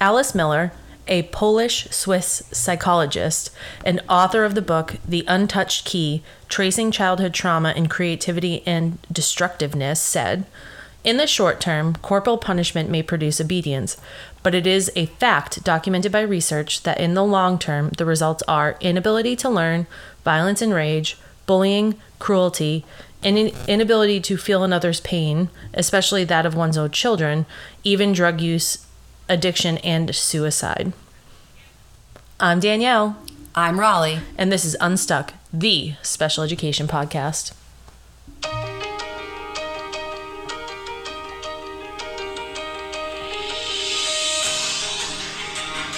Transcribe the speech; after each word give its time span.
Alice 0.00 0.34
Miller, 0.34 0.72
a 1.08 1.24
Polish 1.24 1.86
Swiss 1.90 2.42
psychologist 2.52 3.50
and 3.84 4.00
author 4.08 4.44
of 4.44 4.54
the 4.54 4.62
book 4.62 4.96
The 5.06 5.24
Untouched 5.28 5.84
Key 5.84 6.22
Tracing 6.48 6.90
Childhood 6.90 7.34
Trauma 7.34 7.74
and 7.76 7.90
Creativity 7.90 8.62
and 8.66 8.98
Destructiveness, 9.12 10.00
said, 10.00 10.46
in 11.02 11.16
the 11.16 11.26
short 11.26 11.60
term, 11.60 11.94
corporal 11.96 12.38
punishment 12.38 12.90
may 12.90 13.02
produce 13.02 13.40
obedience, 13.40 13.96
but 14.42 14.54
it 14.54 14.66
is 14.66 14.90
a 14.94 15.06
fact 15.06 15.64
documented 15.64 16.12
by 16.12 16.20
research 16.20 16.82
that 16.82 17.00
in 17.00 17.14
the 17.14 17.24
long 17.24 17.58
term, 17.58 17.90
the 17.96 18.04
results 18.04 18.42
are 18.46 18.76
inability 18.80 19.34
to 19.36 19.48
learn, 19.48 19.86
violence 20.24 20.60
and 20.60 20.74
rage, 20.74 21.16
bullying, 21.46 21.94
cruelty, 22.18 22.84
and 23.22 23.38
inability 23.66 24.20
to 24.20 24.36
feel 24.36 24.62
another's 24.62 25.00
pain, 25.00 25.50
especially 25.74 26.24
that 26.24 26.46
of 26.46 26.54
one's 26.54 26.78
own 26.78 26.90
children, 26.90 27.46
even 27.82 28.12
drug 28.12 28.40
use, 28.40 28.86
addiction, 29.30 29.78
and 29.78 30.14
suicide. 30.14 30.92
I'm 32.38 32.60
Danielle. 32.60 33.16
I'm 33.54 33.78
Raleigh. 33.80 34.20
And 34.36 34.50
this 34.50 34.64
is 34.64 34.76
Unstuck, 34.80 35.32
the 35.52 35.94
special 36.02 36.42
education 36.42 36.88
podcast. 36.88 37.52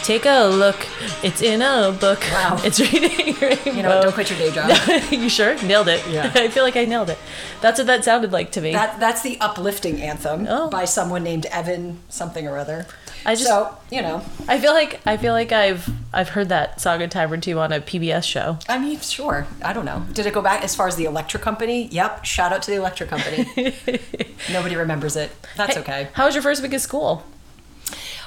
Take 0.03 0.27
a 0.27 0.47
look. 0.49 0.77
It's 1.23 1.41
in 1.41 1.63
a 1.63 1.93
book. 1.93 2.21
Wow. 2.33 2.59
It's 2.65 2.81
reading. 2.81 3.37
Rainbow. 3.41 3.71
You 3.71 3.83
know, 3.85 4.03
don't 4.03 4.13
quit 4.13 4.31
your 4.31 4.39
day 4.39 4.51
job. 4.51 4.71
you 5.13 5.29
sure? 5.29 5.55
Nailed 5.63 5.87
it. 5.89 6.05
Yeah. 6.09 6.31
I 6.35 6.49
feel 6.49 6.65
like 6.65 6.77
I 6.77 6.85
nailed 6.87 7.09
it. 7.09 7.19
That's 7.61 7.79
what 7.79 7.87
that 7.87 8.05
sounded 8.05 8.33
like 8.33 8.51
to 8.53 8.61
me. 8.61 8.73
That 8.73 8.99
that's 8.99 9.23
the 9.23 9.39
uplifting 9.41 10.03
anthem 10.03 10.47
Oh. 10.49 10.69
by 10.69 10.87
someone 10.87 11.23
named 11.23 11.47
Evan 11.47 12.01
something 12.09 12.49
or 12.49 12.59
other. 12.59 12.87
I 13.25 13.35
just- 13.37 13.47
so 13.47 13.77
you 13.93 14.03
know, 14.03 14.23
I 14.49 14.59
feel 14.59 14.73
like 14.73 15.01
I 15.07 15.17
feel 15.17 15.33
like 15.35 15.53
I've 15.53 15.89
I've 16.13 16.31
heard 16.31 16.49
that 16.49 16.81
song 16.81 17.01
a 17.01 17.07
time 17.07 17.33
or 17.33 17.37
two 17.39 17.61
on 17.61 17.71
a 17.73 17.81
PBS 17.81 18.25
show. 18.25 18.59
I 18.69 18.79
mean, 18.79 18.99
sure. 18.99 19.47
I 19.63 19.73
don't 19.73 19.85
know. 19.85 20.05
Did 20.13 20.27
it 20.27 20.35
go 20.35 20.43
back 20.43 20.65
as 20.65 20.75
far 20.75 20.89
as 20.89 20.97
the 20.97 21.05
Electric 21.05 21.45
Company? 21.45 21.87
Yep. 21.87 22.25
Shout 22.25 22.53
out 22.53 22.63
to 22.63 22.71
the 22.73 22.77
Electric 22.77 23.09
Company. 23.09 23.47
Nobody 24.53 24.75
remembers 24.75 25.15
it. 25.15 25.31
That's 25.57 25.77
okay. 25.77 26.09
How 26.15 26.27
was 26.27 26.35
your 26.35 26.43
first 26.43 26.61
week 26.61 26.73
of 26.75 26.81
school? 26.81 27.23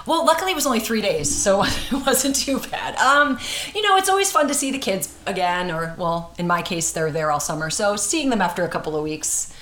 Well, 0.05 0.25
luckily 0.25 0.51
it 0.51 0.55
was 0.55 0.65
only 0.65 0.79
three 0.79 1.01
days, 1.01 1.33
so 1.33 1.63
it 1.65 1.91
wasn't 2.05 2.35
too 2.35 2.59
bad. 2.59 2.95
Um, 2.97 3.39
you 3.73 3.81
know, 3.81 3.97
it's 3.97 4.09
always 4.09 4.31
fun 4.31 4.47
to 4.47 4.53
see 4.53 4.71
the 4.71 4.77
kids 4.77 5.17
again, 5.25 5.71
or 5.71 5.95
well, 5.97 6.33
in 6.37 6.47
my 6.47 6.61
case, 6.61 6.91
they're 6.91 7.11
there 7.11 7.31
all 7.31 7.39
summer, 7.39 7.69
so 7.69 7.95
seeing 7.95 8.29
them 8.29 8.41
after 8.41 8.63
a 8.63 8.69
couple 8.69 8.95
of 8.95 9.03
weeks. 9.03 9.53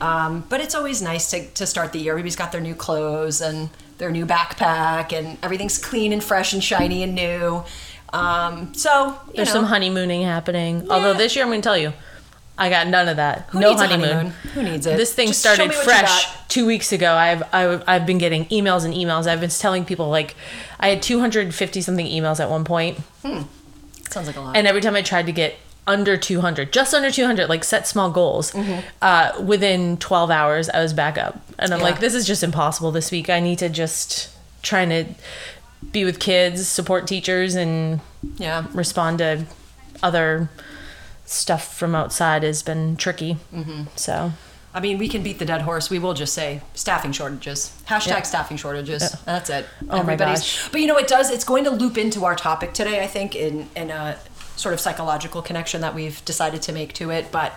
Um, 0.00 0.44
but 0.48 0.60
it's 0.60 0.74
always 0.74 1.00
nice 1.00 1.30
to, 1.30 1.46
to 1.46 1.66
start 1.66 1.92
the 1.92 1.98
year. 1.98 2.12
Everybody's 2.12 2.36
got 2.36 2.52
their 2.52 2.60
new 2.60 2.74
clothes 2.74 3.40
and 3.40 3.70
their 3.98 4.10
new 4.10 4.26
backpack, 4.26 5.12
and 5.12 5.38
everything's 5.42 5.78
clean 5.78 6.12
and 6.12 6.22
fresh 6.22 6.52
and 6.52 6.62
shiny 6.62 7.02
and 7.02 7.14
new. 7.14 7.62
Um, 8.12 8.74
so 8.74 9.18
you 9.28 9.34
There's 9.36 9.48
know, 9.48 9.54
some 9.60 9.64
honeymooning 9.66 10.22
happening. 10.22 10.90
Although 10.90 11.14
this 11.14 11.36
year 11.36 11.44
I'm 11.44 11.50
going 11.50 11.60
to 11.60 11.66
tell 11.66 11.78
you, 11.78 11.92
I 12.60 12.68
got 12.70 12.86
none 12.88 13.08
of 13.08 13.16
that. 13.16 13.46
Who 13.50 13.58
no 13.60 13.74
honeymoon. 13.74 14.08
honeymoon? 14.08 14.32
Who 14.54 14.62
needs 14.62 14.86
it? 14.86 14.96
This 14.98 15.14
thing 15.14 15.28
Just 15.28 15.40
started 15.40 15.62
me 15.62 15.68
what 15.68 15.78
you 15.78 15.82
fresh 15.84 16.26
two 16.48 16.66
weeks 16.66 16.92
ago. 16.92 17.14
I've, 17.14 17.42
I've 17.54 17.82
I've 17.88 18.06
been 18.06 18.18
getting 18.18 18.44
emails 18.46 18.84
and 18.84 18.92
emails. 18.94 19.26
I've 19.26 19.40
been 19.40 19.50
telling 19.50 19.84
people 19.86 20.08
like 20.10 20.36
I 20.78 20.88
had 20.88 21.02
250 21.02 21.80
something 21.80 22.06
emails 22.06 22.38
at 22.38 22.50
one 22.50 22.64
point, 22.64 22.98
sounds 24.10 24.26
like 24.26 24.36
a 24.36 24.40
lot. 24.40 24.56
and 24.56 24.66
every 24.66 24.80
time 24.80 24.94
I 24.94 25.02
tried 25.02 25.26
to 25.26 25.32
get 25.32 25.54
under 25.86 26.16
200, 26.16 26.72
just 26.72 26.92
under 26.94 27.10
200, 27.10 27.48
like 27.48 27.64
set 27.64 27.86
small 27.88 28.10
goals. 28.10 28.52
Mm-hmm. 28.52 28.80
Uh, 29.00 29.32
within 29.42 29.96
12 29.96 30.30
hours, 30.30 30.68
I 30.68 30.80
was 30.82 30.92
back 30.92 31.16
up, 31.18 31.40
and 31.58 31.72
I'm 31.72 31.78
Yeah. 31.80 31.84
like, 31.86 31.98
this 32.00 32.14
is 32.14 32.26
just 32.26 32.42
impossible 32.42 32.92
this 32.92 33.10
week. 33.10 33.28
I 33.30 33.40
need 33.40 33.58
to 33.60 33.68
just 33.70 34.28
trying 34.62 34.90
to 34.90 35.06
be 35.92 36.04
with 36.04 36.20
kids, 36.20 36.68
support 36.68 37.06
teachers, 37.06 37.54
and 37.54 38.00
yeah, 38.36 38.66
respond 38.74 39.18
to 39.18 39.46
other 40.02 40.50
stuff 41.30 41.76
from 41.76 41.94
outside 41.94 42.42
has 42.42 42.62
been 42.62 42.96
tricky. 42.96 43.36
Mm-hmm. 43.54 43.84
So 43.96 44.32
I 44.72 44.80
mean, 44.80 44.98
we 44.98 45.08
can 45.08 45.22
beat 45.22 45.38
the 45.38 45.44
dead 45.44 45.62
horse. 45.62 45.90
We 45.90 45.98
will 45.98 46.14
just 46.14 46.32
say 46.32 46.60
staffing 46.74 47.12
shortages. 47.12 47.72
Hashtag 47.86 48.06
Yeah. 48.08 48.22
staffing 48.22 48.56
shortages. 48.56 49.10
That's 49.24 49.50
it. 49.50 49.66
Oh 49.88 50.02
my 50.02 50.14
gosh. 50.16 50.68
But 50.70 50.80
you 50.80 50.86
know, 50.86 50.96
it 50.96 51.08
does. 51.08 51.30
It's 51.30 51.44
going 51.44 51.64
to 51.64 51.70
loop 51.70 51.98
into 51.98 52.24
our 52.24 52.36
topic 52.36 52.72
today. 52.72 53.02
I 53.02 53.06
think 53.06 53.34
in 53.34 53.68
in 53.74 53.90
a 53.90 54.16
sort 54.56 54.72
of 54.74 54.80
psychological 54.80 55.42
connection 55.42 55.80
that 55.80 55.94
we've 55.94 56.24
decided 56.24 56.62
to 56.62 56.72
make 56.72 56.92
to 56.94 57.10
it. 57.10 57.32
But 57.32 57.52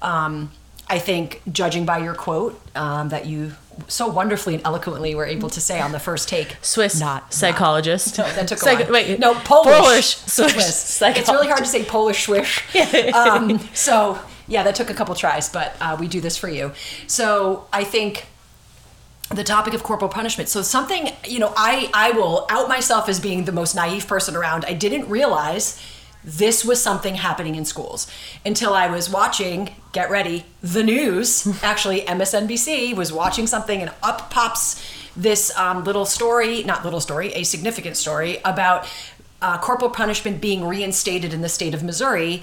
um, 0.00 0.52
I 0.88 0.98
think, 0.98 1.42
judging 1.50 1.84
by 1.84 1.98
your 1.98 2.14
quote 2.14 2.60
um, 2.76 3.08
that 3.08 3.26
you 3.26 3.52
so 3.88 4.06
wonderfully 4.08 4.54
and 4.54 4.64
eloquently 4.64 5.10
we 5.10 5.14
were 5.14 5.26
able 5.26 5.50
to 5.50 5.60
say 5.60 5.80
on 5.80 5.92
the 5.92 5.98
first 5.98 6.28
take, 6.28 6.56
Swiss 6.62 7.00
not 7.00 7.32
psychologist. 7.32 8.18
No, 8.18 8.24
that 8.24 8.48
took 8.48 8.58
a 8.58 8.60
Psych-. 8.60 8.90
Wait, 8.90 9.18
no 9.18 9.34
Polish. 9.34 9.72
Polish 9.72 10.16
Swiss. 10.16 10.54
Swiss. 10.54 11.02
It's 11.02 11.28
really 11.28 11.48
hard 11.48 11.60
to 11.60 11.66
say 11.66 11.84
Polish 11.84 12.24
swish. 12.24 12.62
um, 13.14 13.58
so 13.74 14.18
yeah, 14.46 14.62
that 14.62 14.74
took 14.74 14.90
a 14.90 14.94
couple 14.94 15.14
tries, 15.14 15.48
but 15.48 15.76
uh, 15.80 15.96
we 15.98 16.08
do 16.08 16.20
this 16.20 16.36
for 16.36 16.48
you. 16.48 16.72
So 17.06 17.66
I 17.72 17.84
think 17.84 18.26
the 19.30 19.44
topic 19.44 19.74
of 19.74 19.82
corporal 19.82 20.10
punishment. 20.10 20.48
So 20.48 20.62
something 20.62 21.10
you 21.26 21.38
know, 21.38 21.52
I 21.56 21.90
I 21.94 22.12
will 22.12 22.46
out 22.50 22.68
myself 22.68 23.08
as 23.08 23.20
being 23.20 23.44
the 23.44 23.52
most 23.52 23.74
naive 23.74 24.06
person 24.06 24.36
around. 24.36 24.64
I 24.66 24.74
didn't 24.74 25.08
realize 25.08 25.80
this 26.24 26.64
was 26.64 26.82
something 26.82 27.16
happening 27.16 27.54
in 27.54 27.64
schools 27.64 28.10
until 28.44 28.72
I 28.72 28.88
was 28.88 29.10
watching, 29.10 29.74
get 29.92 30.10
ready, 30.10 30.46
the 30.62 30.82
news. 30.82 31.46
Actually, 31.62 32.02
MSNBC 32.02 32.96
was 32.96 33.12
watching 33.12 33.46
something, 33.46 33.80
and 33.80 33.92
up 34.02 34.30
pops 34.30 34.82
this 35.16 35.56
um, 35.56 35.84
little 35.84 36.06
story, 36.06 36.64
not 36.64 36.84
little 36.84 37.00
story, 37.00 37.32
a 37.34 37.44
significant 37.44 37.96
story 37.96 38.38
about 38.44 38.88
uh, 39.42 39.58
corporal 39.58 39.90
punishment 39.90 40.40
being 40.40 40.66
reinstated 40.66 41.34
in 41.34 41.42
the 41.42 41.48
state 41.48 41.74
of 41.74 41.82
Missouri. 41.82 42.42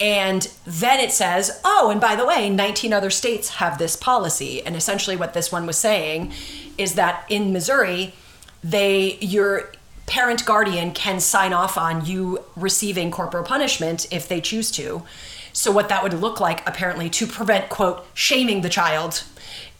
And 0.00 0.48
then 0.64 1.00
it 1.00 1.12
says, 1.12 1.60
oh, 1.64 1.90
and 1.90 2.00
by 2.00 2.16
the 2.16 2.24
way, 2.24 2.48
19 2.48 2.92
other 2.92 3.10
states 3.10 3.56
have 3.56 3.78
this 3.78 3.96
policy. 3.96 4.62
And 4.64 4.74
essentially, 4.74 5.16
what 5.16 5.34
this 5.34 5.52
one 5.52 5.66
was 5.66 5.76
saying 5.76 6.32
is 6.78 6.94
that 6.94 7.24
in 7.28 7.52
Missouri, 7.52 8.14
they 8.62 9.18
your 9.20 9.72
parent 10.08 10.44
guardian 10.44 10.92
can 10.92 11.20
sign 11.20 11.52
off 11.52 11.76
on 11.76 12.04
you 12.04 12.42
receiving 12.56 13.10
corporal 13.10 13.44
punishment 13.44 14.06
if 14.10 14.26
they 14.26 14.40
choose 14.40 14.70
to. 14.72 15.02
So 15.52 15.70
what 15.70 15.88
that 15.88 16.02
would 16.02 16.14
look 16.14 16.40
like 16.40 16.66
apparently 16.68 17.10
to 17.10 17.26
prevent 17.26 17.68
quote 17.68 18.06
shaming 18.14 18.62
the 18.62 18.68
child 18.68 19.24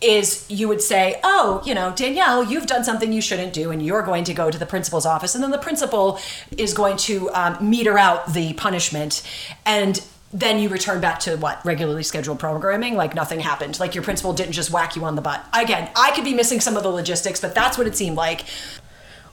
is 0.01 0.45
you 0.49 0.69
would 0.69 0.81
say, 0.81 1.19
"Oh, 1.25 1.61
you 1.65 1.75
know, 1.75 1.93
Danielle, 1.95 2.45
you've 2.45 2.67
done 2.67 2.85
something 2.85 3.13
you 3.13 3.21
shouldn't 3.21 3.53
do, 3.53 3.71
and 3.71 3.83
you're 3.83 4.03
going 4.03 4.25
to 4.25 4.35
go 4.35 4.51
to 4.51 4.59
the 4.59 4.67
principal's 4.67 5.07
office, 5.07 5.35
and 5.35 5.43
then 5.43 5.51
the 5.51 5.59
principal 5.59 6.21
is 6.57 6.73
going 6.73 6.97
to 6.99 7.31
um, 7.31 7.57
meter 7.69 7.99
out 7.99 8.33
the 8.33 8.53
punishment, 8.53 9.23
and 9.67 10.03
then 10.33 10.59
you 10.59 10.69
return 10.69 11.01
back 11.01 11.19
to 11.21 11.37
what 11.37 11.65
regularly 11.65 12.03
scheduled 12.03 12.39
programming, 12.39 12.95
like 12.95 13.15
nothing 13.15 13.41
happened, 13.41 13.81
like 13.81 13.95
your 13.95 14.05
principal 14.05 14.33
didn't 14.33 14.53
just 14.53 14.71
whack 14.71 14.95
you 14.95 15.05
on 15.05 15.17
the 15.17 15.23
butt. 15.23 15.45
Again, 15.53 15.91
I 15.97 16.11
could 16.13 16.25
be 16.25 16.35
missing 16.35 16.61
some 16.61 16.77
of 16.77 16.83
the 16.83 16.91
logistics, 16.91 17.41
but 17.41 17.55
that's 17.55 17.79
what 17.79 17.87
it 17.87 17.97
seemed 17.97 18.17
like. 18.17 18.45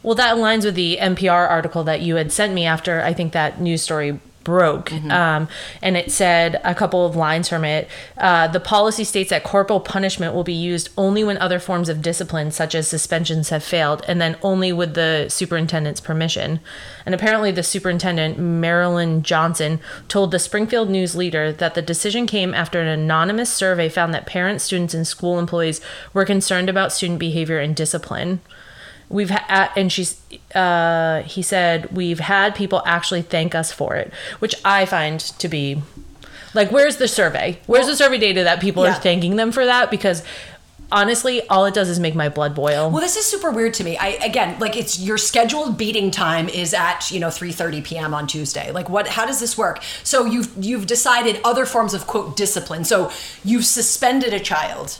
Well, 0.05 0.13
that 0.15 0.35
aligns 0.35 0.65
with 0.65 0.75
the 0.75 0.99
NPR 1.01 1.49
article 1.49 1.83
that 1.85 2.01
you 2.01 2.17
had 2.17 2.31
sent 2.31 2.53
me 2.53 2.63
after 2.67 3.01
I 3.01 3.11
think 3.11 3.33
that 3.33 3.59
news 3.59 3.81
story 3.81 4.19
broke. 4.43 4.93
Um, 4.93 5.47
and 5.81 5.97
it 5.97 6.11
said 6.11 6.61
a 6.63 6.75
couple 6.75 7.07
of 7.07 7.15
lines 7.15 7.49
from 7.49 7.65
it. 7.65 7.89
Uh, 8.15 8.47
the 8.47 8.59
policy 8.59 9.03
states 9.03 9.31
that 9.31 9.43
corporal 9.43 9.79
punishment 9.79 10.35
will 10.35 10.43
be 10.43 10.53
used 10.53 10.89
only 10.95 11.23
when 11.23 11.39
other 11.39 11.57
forms 11.57 11.89
of 11.89 12.03
discipline, 12.03 12.51
such 12.51 12.75
as 12.75 12.87
suspensions, 12.87 13.49
have 13.49 13.63
failed, 13.63 14.05
and 14.07 14.21
then 14.21 14.37
only 14.43 14.71
with 14.71 14.93
the 14.93 15.25
superintendent's 15.29 15.99
permission. 15.99 16.59
And 17.05 17.15
apparently, 17.15 17.51
the 17.51 17.63
superintendent, 17.63 18.37
Marilyn 18.37 19.23
Johnson, 19.23 19.79
told 20.07 20.29
the 20.29 20.37
Springfield 20.37 20.89
News 20.89 21.15
Leader 21.15 21.51
that 21.51 21.73
the 21.73 21.81
decision 21.81 22.27
came 22.27 22.53
after 22.53 22.79
an 22.79 22.87
anonymous 22.87 23.51
survey 23.51 23.89
found 23.89 24.13
that 24.13 24.27
parents, 24.27 24.63
students, 24.63 24.93
and 24.93 25.07
school 25.07 25.39
employees 25.39 25.81
were 26.13 26.25
concerned 26.25 26.69
about 26.69 26.93
student 26.93 27.19
behavior 27.19 27.57
and 27.57 27.75
discipline 27.75 28.41
we've 29.09 29.29
had 29.29 29.69
and 29.75 29.91
she's 29.91 30.19
uh 30.55 31.21
he 31.23 31.41
said 31.41 31.91
we've 31.95 32.19
had 32.19 32.55
people 32.55 32.81
actually 32.85 33.21
thank 33.21 33.53
us 33.55 33.71
for 33.71 33.95
it 33.95 34.11
which 34.39 34.55
i 34.65 34.85
find 34.85 35.19
to 35.19 35.47
be 35.47 35.81
like 36.53 36.71
where's 36.71 36.97
the 36.97 37.07
survey 37.07 37.59
where's 37.67 37.85
the 37.87 37.95
survey 37.95 38.17
data 38.17 38.43
that 38.43 38.59
people 38.59 38.83
Yeah. 38.83 38.91
are 38.97 38.99
thanking 38.99 39.35
them 39.35 39.51
for 39.51 39.65
that 39.65 39.91
because 39.91 40.23
honestly 40.91 41.41
all 41.49 41.65
it 41.65 41.73
does 41.73 41.89
is 41.89 41.99
make 41.99 42.15
my 42.15 42.29
blood 42.29 42.53
boil 42.55 42.89
Well, 42.91 43.01
this 43.01 43.15
is 43.15 43.25
super 43.25 43.49
weird 43.51 43.73
to 43.75 43.83
me. 43.83 43.97
I 43.97 44.09
again, 44.23 44.57
like 44.59 44.75
it's 44.77 44.99
your 44.99 45.17
scheduled 45.17 45.77
beating 45.77 46.11
time 46.11 46.47
is 46.47 46.73
at 46.75 47.09
you 47.11 47.19
know 47.19 47.29
3:30 47.29 47.83
p.m. 47.83 48.13
on 48.13 48.27
Tuesday. 48.27 48.71
Like 48.71 48.87
what? 48.87 49.07
How 49.07 49.25
does 49.25 49.39
this 49.39 49.57
work? 49.57 49.81
So 50.03 50.25
you've 50.25 50.51
you've 50.63 50.85
decided 50.85 51.39
other 51.43 51.65
forms 51.65 51.93
of 51.95 52.05
quote 52.05 52.37
discipline. 52.37 52.83
So 52.85 53.11
you've 53.43 53.65
suspended 53.65 54.31
a 54.33 54.39
child. 54.39 54.99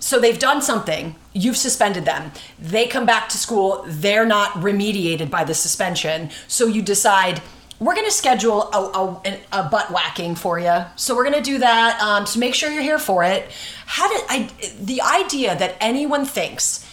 So 0.00 0.18
they've 0.18 0.38
done 0.38 0.62
something. 0.62 1.14
You've 1.32 1.56
suspended 1.56 2.04
them. 2.04 2.32
They 2.58 2.86
come 2.86 3.06
back 3.06 3.28
to 3.28 3.36
school. 3.36 3.84
They're 3.86 4.26
not 4.26 4.52
remediated 4.52 5.30
by 5.30 5.44
the 5.44 5.54
suspension. 5.54 6.30
So 6.48 6.66
you 6.66 6.82
decide 6.82 7.40
we're 7.78 7.94
going 7.94 8.06
to 8.06 8.12
schedule 8.12 8.70
a, 8.72 9.20
a, 9.24 9.40
a 9.52 9.68
butt 9.68 9.90
whacking 9.90 10.34
for 10.34 10.58
you. 10.58 10.84
So 10.96 11.14
we're 11.14 11.24
going 11.24 11.42
to 11.42 11.50
do 11.50 11.58
that. 11.58 12.00
Um, 12.00 12.26
so 12.26 12.38
make 12.38 12.54
sure 12.54 12.70
you're 12.70 12.82
here 12.82 12.98
for 12.98 13.24
it. 13.24 13.50
How 13.86 14.08
did 14.08 14.24
I? 14.28 14.50
The 14.80 15.00
idea 15.00 15.56
that 15.56 15.76
anyone 15.80 16.24
thinks 16.24 16.86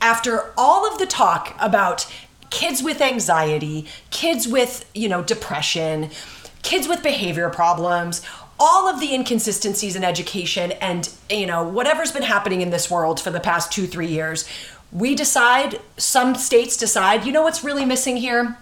after 0.00 0.52
all 0.56 0.86
of 0.90 0.98
the 0.98 1.06
talk 1.06 1.56
about 1.58 2.12
kids 2.50 2.82
with 2.82 3.00
anxiety, 3.00 3.86
kids 4.10 4.46
with, 4.46 4.88
you 4.94 5.08
know, 5.08 5.22
depression, 5.22 6.10
kids 6.62 6.86
with 6.86 7.02
behavior 7.02 7.48
problems, 7.50 8.22
all 8.64 8.86
of 8.86 9.00
the 9.00 9.12
inconsistencies 9.12 9.96
in 9.96 10.04
education 10.04 10.70
and, 10.72 11.10
you 11.28 11.46
know, 11.46 11.64
whatever's 11.64 12.12
been 12.12 12.22
happening 12.22 12.60
in 12.60 12.70
this 12.70 12.88
world 12.88 13.18
for 13.18 13.32
the 13.32 13.40
past 13.40 13.72
2-3 13.72 14.08
years, 14.08 14.48
we 14.92 15.16
decide 15.16 15.80
some 15.96 16.36
states 16.36 16.76
decide, 16.76 17.26
you 17.26 17.32
know 17.32 17.42
what's 17.42 17.64
really 17.64 17.84
missing 17.84 18.16
here? 18.16 18.56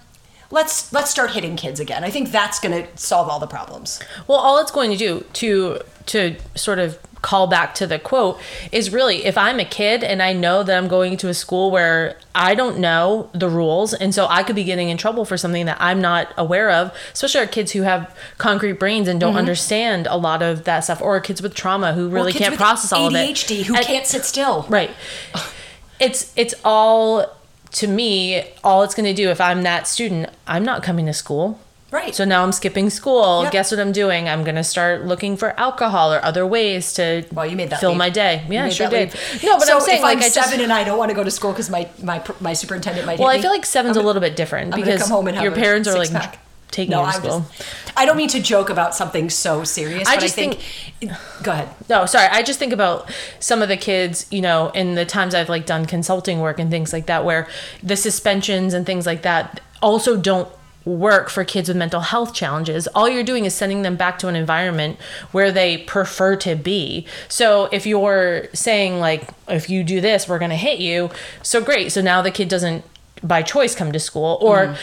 Let's 0.51 0.91
let's 0.91 1.11
start 1.11 1.33
hitting 1.33 1.55
kids 1.55 1.81
again. 1.81 2.03
I 2.03 2.11
think 2.11 2.33
that's 2.33 2.59
going 2.59 2.83
to 2.83 2.89
solve 2.97 3.29
all 3.29 3.39
the 3.39 3.47
problems. 3.47 4.01
Well, 4.27 4.39
all 4.39 4.59
it's 4.59 4.73
going 4.73 4.91
to 4.91 4.97
do 4.97 5.25
to 5.35 5.81
to 6.07 6.37
sort 6.55 6.79
of 6.79 6.99
call 7.23 7.47
back 7.47 7.75
to 7.75 7.87
the 7.87 7.99
quote 7.99 8.41
is 8.73 8.93
really 8.93 9.25
if 9.25 9.37
I'm 9.37 9.61
a 9.61 9.65
kid 9.65 10.03
and 10.03 10.23
I 10.23 10.33
know 10.33 10.63
that 10.63 10.77
I'm 10.77 10.89
going 10.89 11.17
to 11.19 11.29
a 11.29 11.35
school 11.35 11.71
where 11.71 12.17
I 12.35 12.55
don't 12.55 12.79
know 12.79 13.29
the 13.33 13.49
rules 13.49 13.93
and 13.93 14.15
so 14.15 14.27
I 14.29 14.43
could 14.43 14.57
be 14.57 14.65
getting 14.65 14.89
in 14.89 14.97
trouble 14.97 15.25
for 15.25 15.37
something 15.37 15.67
that 15.67 15.77
I'm 15.81 16.01
not 16.01 16.33
aware 16.37 16.71
of, 16.71 16.93
especially 17.13 17.41
our 17.41 17.47
kids 17.47 17.73
who 17.73 17.83
have 17.83 18.17
concrete 18.39 18.73
brains 18.75 19.09
and 19.09 19.21
don't 19.21 19.31
mm-hmm. 19.31 19.39
understand 19.39 20.07
a 20.07 20.17
lot 20.17 20.43
of 20.43 20.65
that 20.65 20.81
stuff 20.81 21.03
or 21.03 21.21
kids 21.21 21.43
with 21.43 21.55
trauma 21.55 21.93
who 21.93 22.09
really 22.09 22.33
can't 22.33 22.57
process 22.57 22.93
all 22.93 23.09
of 23.09 23.15
it. 23.15 23.17
ADHD 23.17 23.65
who 23.65 23.75
and, 23.77 23.85
can't 23.85 24.07
sit 24.07 24.25
still. 24.25 24.67
Right. 24.69 24.91
it's 26.01 26.33
it's 26.37 26.55
all 26.65 27.37
to 27.73 27.87
me 27.87 28.45
all 28.65 28.83
it's 28.83 28.95
going 28.95 29.07
to 29.07 29.15
do 29.15 29.31
if 29.31 29.41
I'm 29.41 29.63
that 29.63 29.87
student, 29.87 30.31
I'm 30.47 30.65
not 30.65 30.83
coming 30.83 31.07
to 31.07 31.13
school. 31.13 31.61
Right. 31.91 32.15
So 32.15 32.25
now 32.25 32.45
I'm 32.45 32.53
skipping 32.53 32.89
school. 32.89 33.43
Yep. 33.45 33.53
Guess 33.53 33.71
what 33.73 33.81
I'm 33.81 33.91
doing? 33.91 34.29
I'm 34.29 34.45
going 34.45 34.55
to 34.55 34.63
start 34.63 35.05
looking 35.07 35.37
for 35.37 35.59
alcohol 35.59 36.13
or 36.13 36.25
other 36.25 36.47
ways 36.47 36.93
to 36.95 37.25
well, 37.33 37.47
you 37.47 37.57
made 37.57 37.71
that 37.71 37.81
fill 37.81 37.91
leap. 37.91 37.99
my 37.99 38.11
day. 38.11 38.47
Yeah, 38.49 38.69
sure 38.69 38.89
did. 38.89 39.13
Leap. 39.13 39.43
No, 39.43 39.59
but 39.59 39.67
so 39.67 39.75
I'm 39.75 39.81
saying 39.81 39.99
if 39.99 40.03
like 40.03 40.19
I'm 40.19 40.25
I 40.25 40.29
seven 40.29 40.51
just, 40.51 40.63
and 40.63 40.73
I 40.73 40.85
don't 40.85 40.99
want 40.99 41.11
to 41.11 41.15
go 41.17 41.25
to 41.25 41.31
school 41.31 41.51
because 41.51 41.69
my, 41.69 41.89
my 42.03 42.23
my 42.39 42.53
superintendent 42.53 43.07
might. 43.07 43.19
Well, 43.19 43.29
I 43.29 43.41
feel 43.41 43.51
like 43.51 43.67
seven's 43.67 43.97
a 43.97 44.03
little 44.03 44.21
bit 44.21 44.37
different 44.37 44.75
because 44.75 45.11
your 45.11 45.53
parents 45.53 45.89
are 45.89 45.99
like 45.99 46.13
pack. 46.13 46.39
taking 46.71 46.93
no, 46.93 47.05
you 47.05 47.11
to 47.11 47.17
I'm 47.17 47.23
school. 47.23 47.47
Just, 47.57 47.93
I 47.97 48.07
don't 48.07 48.17
mean 48.17 48.29
to 48.29 48.41
joke 48.41 48.71
about 48.71 48.95
something 48.95 49.29
so 49.29 49.65
serious. 49.65 50.07
I 50.09 50.17
just 50.17 50.35
I 50.39 50.43
think, 50.43 50.61
think. 51.01 51.13
Go 51.43 51.51
ahead. 51.51 51.71
No, 51.89 52.07
sorry. 52.07 52.29
I 52.29 52.43
just 52.43 52.61
think 52.61 52.73
about 52.73 53.13
some 53.41 53.63
of 53.63 53.69
the 53.69 53.77
kids. 53.77 54.27
You 54.31 54.43
know, 54.43 54.71
in 54.71 54.95
the 54.95 55.05
times 55.05 55.35
I've 55.35 55.49
like 55.49 55.67
done 55.67 55.87
consulting 55.87 56.39
work 56.39 56.61
and 56.61 56.71
things 56.71 56.93
like 56.93 57.07
that, 57.07 57.25
where 57.25 57.49
the 57.83 57.97
suspensions 57.97 58.75
and 58.75 58.87
things 58.87 59.07
like 59.07 59.23
that 59.23 59.61
also 59.83 60.17
don't 60.17 60.49
work 60.85 61.29
for 61.29 61.45
kids 61.45 61.69
with 61.69 61.77
mental 61.77 62.01
health 62.01 62.35
challenges. 62.35 62.87
All 62.89 63.09
you're 63.09 63.23
doing 63.23 63.45
is 63.45 63.55
sending 63.55 63.83
them 63.83 63.97
back 63.97 64.19
to 64.21 64.29
an 64.29 64.37
environment 64.37 64.99
where 65.33 65.53
they 65.53 65.79
prefer 65.79 66.37
to 66.37 66.57
be. 66.57 67.07
So 67.29 67.67
if 67.67 67.87
you're 67.87 68.49
saying 68.55 68.99
like 68.99 69.29
if 69.49 69.69
you 69.69 69.85
do 69.85 70.01
this, 70.01 70.29
we're 70.29 70.39
going 70.39 70.51
to 70.51 70.57
hit 70.57 70.79
you, 70.79 71.11
so 71.43 71.63
great. 71.63 71.93
So 71.93 72.01
now 72.01 72.23
the 72.23 72.31
kid 72.31 72.49
doesn't 72.49 72.85
by 73.23 73.43
choice 73.43 73.75
come 73.75 73.93
to 73.93 74.01
school 74.01 74.39
or 74.41 74.69
mm. 74.69 74.79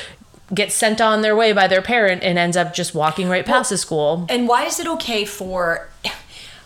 Get 0.53 0.71
sent 0.71 1.01
on 1.01 1.23
their 1.23 1.35
way 1.35 1.51
by 1.51 1.67
their 1.67 1.81
parent 1.81 2.23
and 2.23 2.38
ends 2.38 2.55
up 2.55 2.73
just 2.73 2.95
walking 2.95 3.27
right 3.27 3.45
past 3.45 3.69
well, 3.69 3.73
the 3.73 3.77
school. 3.77 4.25
And 4.29 4.47
why 4.47 4.63
is 4.63 4.79
it 4.79 4.88
okay 4.88 5.25
for 5.25 5.89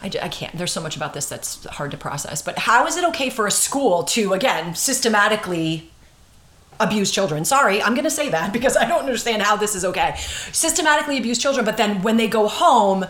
I, 0.04 0.08
I 0.22 0.30
can't. 0.30 0.56
There's 0.58 0.72
so 0.72 0.82
much 0.82 0.96
about 0.96 1.14
this 1.14 1.28
that's 1.28 1.66
hard 1.66 1.92
to 1.92 1.98
process. 1.98 2.42
But 2.42 2.60
how 2.60 2.88
is 2.88 2.98
it 2.98 3.04
okay 3.10 3.30
for 3.30 3.46
a 3.46 3.52
school 3.52 4.04
to, 4.06 4.34
again, 4.34 4.74
systematically 4.74 5.92
abuse 6.82 7.12
children. 7.12 7.46
Sorry, 7.46 7.82
I'm 7.82 7.94
going 7.94 8.06
to 8.06 8.12
say 8.12 8.30
that 8.30 8.54
because 8.58 8.76
I 8.76 8.88
don't 8.88 9.00
understand 9.00 9.42
how 9.42 9.56
this 9.56 9.76
is 9.76 9.86
okay. 9.86 10.16
Systematically 10.52 11.18
abuse 11.18 11.38
children, 11.38 11.66
but 11.66 11.78
then 11.78 12.02
when 12.02 12.18
they 12.18 12.28
go 12.28 12.48
home, 12.48 13.06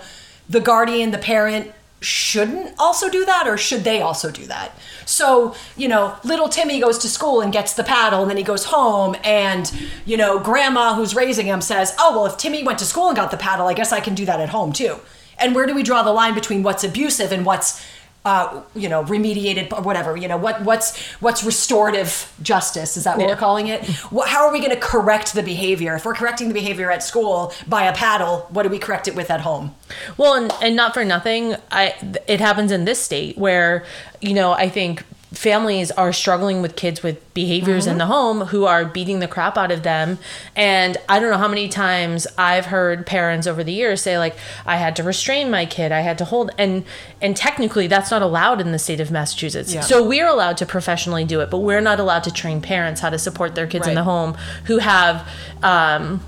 the 0.50 0.60
guardian, 0.60 1.12
the 1.12 1.18
parent 1.18 1.72
shouldn't 2.02 2.74
also 2.80 3.10
do 3.10 3.24
that 3.26 3.48
or 3.48 3.58
should 3.58 3.84
they 3.84 4.02
also 4.02 4.32
do 4.32 4.46
that? 4.48 4.76
So, 5.06 5.56
you 5.78 5.88
know, 5.88 6.16
little 6.24 6.50
Timmy 6.50 6.80
goes 6.80 6.98
to 7.00 7.08
school 7.08 7.42
and 7.42 7.54
gets 7.54 7.76
the 7.76 7.84
paddle 7.84 8.22
and 8.22 8.30
then 8.30 8.38
he 8.38 8.44
goes 8.44 8.66
home 8.66 9.16
and, 9.24 9.72
you 10.04 10.18
know, 10.18 10.40
grandma 10.40 10.96
who's 10.96 11.16
raising 11.16 11.46
him 11.46 11.62
says, 11.62 11.94
"Oh, 12.00 12.16
well 12.16 12.26
if 12.26 12.38
Timmy 12.38 12.64
went 12.64 12.80
to 12.80 12.86
school 12.86 13.08
and 13.08 13.16
got 13.16 13.30
the 13.30 13.38
paddle, 13.38 13.68
I 13.68 13.74
guess 13.74 13.92
I 13.92 14.00
can 14.00 14.16
do 14.16 14.26
that 14.26 14.40
at 14.40 14.50
home 14.50 14.74
too." 14.74 15.00
And 15.38 15.54
where 15.54 15.68
do 15.68 15.76
we 15.76 15.84
draw 15.84 16.02
the 16.02 16.12
line 16.12 16.34
between 16.34 16.64
what's 16.64 16.84
abusive 16.84 17.32
and 17.32 17.46
what's 17.46 17.84
uh, 18.24 18.62
you 18.76 18.88
know, 18.88 19.04
remediated 19.04 19.74
or 19.74 19.82
whatever. 19.82 20.16
You 20.16 20.28
know, 20.28 20.38
what 20.38 20.62
what's 20.62 21.00
what's 21.22 21.44
restorative 21.44 22.32
justice? 22.42 22.98
Is 22.98 23.06
that 23.06 23.18
what 23.18 23.24
yeah. 23.24 23.34
we're 23.34 23.40
calling 23.40 23.68
it? 23.68 23.86
What, 24.12 24.30
how 24.30 24.46
are 24.46 24.52
we 24.52 24.60
going 24.60 24.72
to 24.72 24.80
correct 24.80 25.34
the 25.34 25.44
behavior? 25.44 25.96
If 25.96 26.06
we're 26.06 26.14
correcting 26.14 26.48
the 26.48 26.54
behavior 26.54 26.92
at 26.92 27.02
school 27.02 27.54
by 27.68 27.86
a 27.86 27.94
paddle, 27.94 28.48
what 28.50 28.64
do 28.64 28.70
we 28.70 28.78
correct 28.78 29.08
it 29.08 29.16
with 29.16 29.32
at 29.32 29.42
home? 29.42 29.74
Well, 30.18 30.36
and, 30.36 30.52
and 30.62 30.76
not 30.76 30.94
for 30.94 31.04
nothing, 31.04 31.56
I 31.72 31.96
it 32.28 32.40
happens 32.40 32.72
in 32.72 32.86
this 32.86 33.02
state 33.02 33.38
where 33.38 33.86
you 34.20 34.34
know 34.34 34.52
I 34.52 34.70
think 34.70 35.04
families 35.34 35.92
are 35.92 36.12
struggling 36.12 36.62
with 36.62 36.76
kids 36.76 37.02
with 37.02 37.34
behaviors 37.34 37.84
mm-hmm. 37.84 37.94
in 37.94 37.98
the 38.00 38.06
home 38.06 38.42
who 38.48 38.66
are 38.66 38.84
beating 38.84 39.20
the 39.20 39.28
crap 39.28 39.58
out 39.58 39.72
of 39.72 39.82
them 39.82 40.20
and 40.58 40.98
i 41.08 41.20
don't 41.20 41.32
know 41.32 41.38
how 41.38 41.48
many 41.48 41.70
times 41.70 42.28
i've 42.38 42.66
heard 42.66 43.06
parents 43.06 43.48
over 43.48 43.64
the 43.64 43.72
years 43.72 44.02
say 44.02 44.18
like 44.18 44.36
i 44.66 44.76
had 44.76 44.94
to 44.94 45.02
restrain 45.02 45.50
my 45.50 45.66
kid 45.66 45.90
i 45.90 46.02
had 46.02 46.18
to 46.18 46.26
hold 46.26 46.52
and 46.58 46.84
and 47.22 47.38
technically 47.38 47.88
that's 47.88 48.12
not 48.12 48.22
allowed 48.22 48.60
in 48.60 48.74
the 48.74 48.80
state 48.80 49.00
of 49.00 49.10
massachusetts 49.10 49.74
yeah. 49.74 49.80
so 49.80 50.06
we're 50.06 50.28
allowed 50.28 50.58
to 50.58 50.66
professionally 50.66 51.24
do 51.24 51.40
it 51.40 51.50
but 51.50 51.60
we're 51.60 51.82
not 51.82 51.98
allowed 51.98 52.24
to 52.24 52.32
train 52.32 52.62
parents 52.62 53.00
how 53.00 53.10
to 53.10 53.18
support 53.18 53.56
their 53.56 53.68
kids 53.68 53.84
right. 53.84 53.92
in 53.92 53.96
the 53.96 54.04
home 54.04 54.34
who 54.66 54.80
have 54.80 55.26
um, 55.64 56.20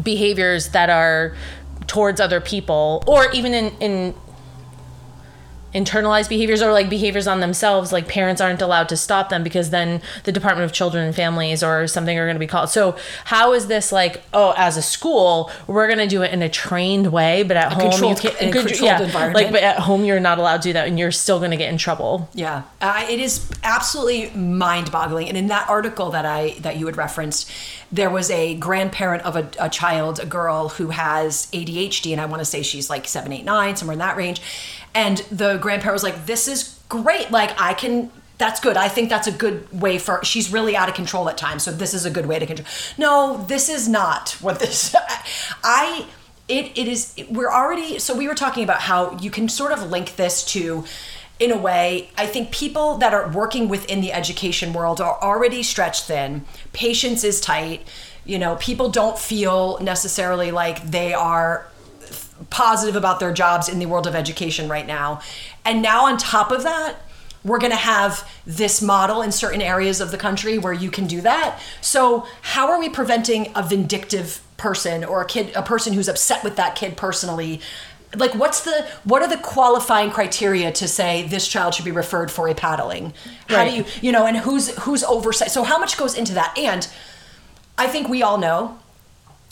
behaviors 0.00 0.68
that 0.68 0.88
are 0.88 1.34
towards 1.88 2.20
other 2.20 2.40
people 2.40 3.02
or 3.08 3.28
even 3.32 3.52
in 3.52 3.72
in 3.80 4.14
internalized 5.74 6.28
behaviors 6.28 6.62
or 6.62 6.72
like 6.72 6.90
behaviors 6.90 7.26
on 7.26 7.40
themselves 7.40 7.92
like 7.92 8.08
parents 8.08 8.40
aren't 8.40 8.60
allowed 8.60 8.88
to 8.88 8.96
stop 8.96 9.28
them 9.28 9.42
because 9.42 9.70
then 9.70 10.02
the 10.24 10.32
department 10.32 10.64
of 10.64 10.72
children 10.72 11.04
and 11.04 11.14
families 11.14 11.62
or 11.62 11.86
something 11.86 12.18
are 12.18 12.26
going 12.26 12.34
to 12.34 12.40
be 12.40 12.46
called. 12.46 12.70
So 12.70 12.96
how 13.24 13.52
is 13.52 13.68
this 13.68 13.92
like 13.92 14.22
oh 14.32 14.52
as 14.56 14.76
a 14.76 14.82
school 14.82 15.50
we're 15.66 15.86
going 15.86 15.98
to 15.98 16.08
do 16.08 16.22
it 16.22 16.32
in 16.32 16.42
a 16.42 16.48
trained 16.48 17.12
way 17.12 17.42
but 17.42 17.56
at 17.56 17.72
a 17.72 17.74
home 17.74 18.10
you 18.10 18.16
can't 18.16 18.40
in 18.40 18.52
controlled 18.52 18.80
yeah, 18.80 19.02
environment. 19.02 19.34
like 19.34 19.52
but 19.52 19.62
at 19.62 19.78
home 19.78 20.04
you're 20.04 20.20
not 20.20 20.38
allowed 20.38 20.62
to 20.62 20.68
do 20.68 20.72
that 20.72 20.88
and 20.88 20.98
you're 20.98 21.12
still 21.12 21.38
going 21.38 21.52
to 21.52 21.56
get 21.56 21.70
in 21.70 21.78
trouble. 21.78 22.28
Yeah 22.34 22.62
uh, 22.80 23.06
it 23.08 23.20
is 23.20 23.48
absolutely 23.62 24.30
mind-boggling. 24.30 25.28
And 25.28 25.36
in 25.36 25.46
that 25.48 25.68
article 25.68 26.10
that 26.10 26.26
i 26.26 26.50
that 26.60 26.76
you 26.76 26.86
had 26.86 26.96
referenced 26.96 27.50
there 27.92 28.10
was 28.10 28.30
a 28.30 28.54
grandparent 28.56 29.24
of 29.24 29.36
a, 29.36 29.50
a 29.58 29.68
child 29.68 30.20
a 30.20 30.26
girl 30.26 30.68
who 30.70 30.90
has 30.90 31.46
adhd 31.52 32.10
and 32.10 32.20
i 32.20 32.26
want 32.26 32.40
to 32.40 32.44
say 32.44 32.62
she's 32.62 32.88
like 32.88 33.06
seven 33.06 33.32
eight 33.32 33.44
nine 33.44 33.76
somewhere 33.76 33.92
in 33.92 33.98
that 33.98 34.16
range 34.16 34.40
and 34.94 35.18
the 35.30 35.58
grandparent 35.58 35.94
was 35.94 36.02
like, 36.02 36.26
"This 36.26 36.48
is 36.48 36.78
great. 36.88 37.30
Like 37.30 37.58
I 37.60 37.74
can." 37.74 38.10
That's 38.38 38.58
good. 38.58 38.78
I 38.78 38.88
think 38.88 39.10
that's 39.10 39.26
a 39.26 39.32
good 39.32 39.68
way 39.80 39.98
for. 39.98 40.24
She's 40.24 40.50
really 40.50 40.74
out 40.74 40.88
of 40.88 40.94
control 40.94 41.28
at 41.28 41.36
times, 41.36 41.62
so 41.62 41.72
this 41.72 41.92
is 41.92 42.06
a 42.06 42.10
good 42.10 42.24
way 42.26 42.38
to 42.38 42.46
control. 42.46 42.66
No, 42.96 43.44
this 43.48 43.68
is 43.68 43.86
not 43.86 44.30
what 44.40 44.58
this. 44.60 44.94
I 45.64 46.06
it 46.48 46.72
it 46.76 46.88
is. 46.88 47.14
We're 47.30 47.50
already. 47.50 47.98
So 47.98 48.16
we 48.16 48.26
were 48.26 48.34
talking 48.34 48.64
about 48.64 48.80
how 48.80 49.16
you 49.18 49.30
can 49.30 49.48
sort 49.48 49.72
of 49.72 49.90
link 49.90 50.16
this 50.16 50.44
to 50.46 50.84
in 51.40 51.50
a 51.50 51.56
way, 51.56 52.10
I 52.18 52.26
think 52.26 52.52
people 52.52 52.98
that 52.98 53.14
are 53.14 53.28
working 53.30 53.68
within 53.68 54.02
the 54.02 54.12
education 54.12 54.74
world 54.74 55.00
are 55.00 55.18
already 55.22 55.62
stretched 55.62 56.04
thin. 56.04 56.44
Patience 56.74 57.24
is 57.24 57.40
tight. 57.40 57.88
You 58.26 58.38
know, 58.38 58.56
people 58.56 58.90
don't 58.90 59.18
feel 59.18 59.78
necessarily 59.80 60.50
like 60.50 60.82
they 60.90 61.14
are 61.14 61.66
positive 62.48 62.96
about 62.96 63.20
their 63.20 63.32
jobs 63.32 63.68
in 63.68 63.78
the 63.78 63.86
world 63.86 64.06
of 64.06 64.14
education 64.14 64.68
right 64.68 64.86
now. 64.86 65.20
And 65.64 65.82
now, 65.82 66.06
on 66.06 66.16
top 66.16 66.50
of 66.50 66.62
that, 66.62 66.96
we're 67.44 67.58
going 67.58 67.72
to 67.72 67.76
have 67.76 68.28
this 68.46 68.82
model 68.82 69.22
in 69.22 69.32
certain 69.32 69.62
areas 69.62 70.00
of 70.00 70.10
the 70.10 70.18
country 70.18 70.58
where 70.58 70.72
you 70.72 70.90
can 70.90 71.06
do 71.06 71.20
that. 71.22 71.60
So, 71.80 72.26
how 72.42 72.70
are 72.70 72.78
we 72.78 72.88
preventing 72.88 73.52
a 73.54 73.62
vindictive 73.62 74.42
person 74.56 75.04
or 75.04 75.22
a 75.22 75.26
kid, 75.26 75.54
a 75.54 75.62
person 75.62 75.92
who's 75.92 76.08
upset 76.08 76.44
with 76.44 76.56
that 76.56 76.74
kid 76.74 76.96
personally? 76.96 77.60
Like, 78.14 78.34
what's 78.34 78.64
the 78.64 78.88
what 79.04 79.22
are 79.22 79.28
the 79.28 79.38
qualifying 79.38 80.10
criteria 80.10 80.72
to 80.72 80.88
say 80.88 81.26
this 81.28 81.46
child 81.46 81.74
should 81.74 81.84
be 81.84 81.92
referred 81.92 82.30
for 82.30 82.48
a 82.48 82.54
paddling? 82.54 83.14
How 83.48 83.58
right. 83.58 83.70
do 83.70 83.76
you, 83.76 83.84
you 84.02 84.12
know, 84.12 84.26
and 84.26 84.36
who's 84.38 84.76
who's 84.80 85.04
oversight? 85.04 85.50
So, 85.50 85.62
how 85.62 85.78
much 85.78 85.96
goes 85.96 86.16
into 86.16 86.34
that? 86.34 86.56
And 86.58 86.88
I 87.78 87.86
think 87.86 88.08
we 88.08 88.22
all 88.22 88.36
know 88.36 88.79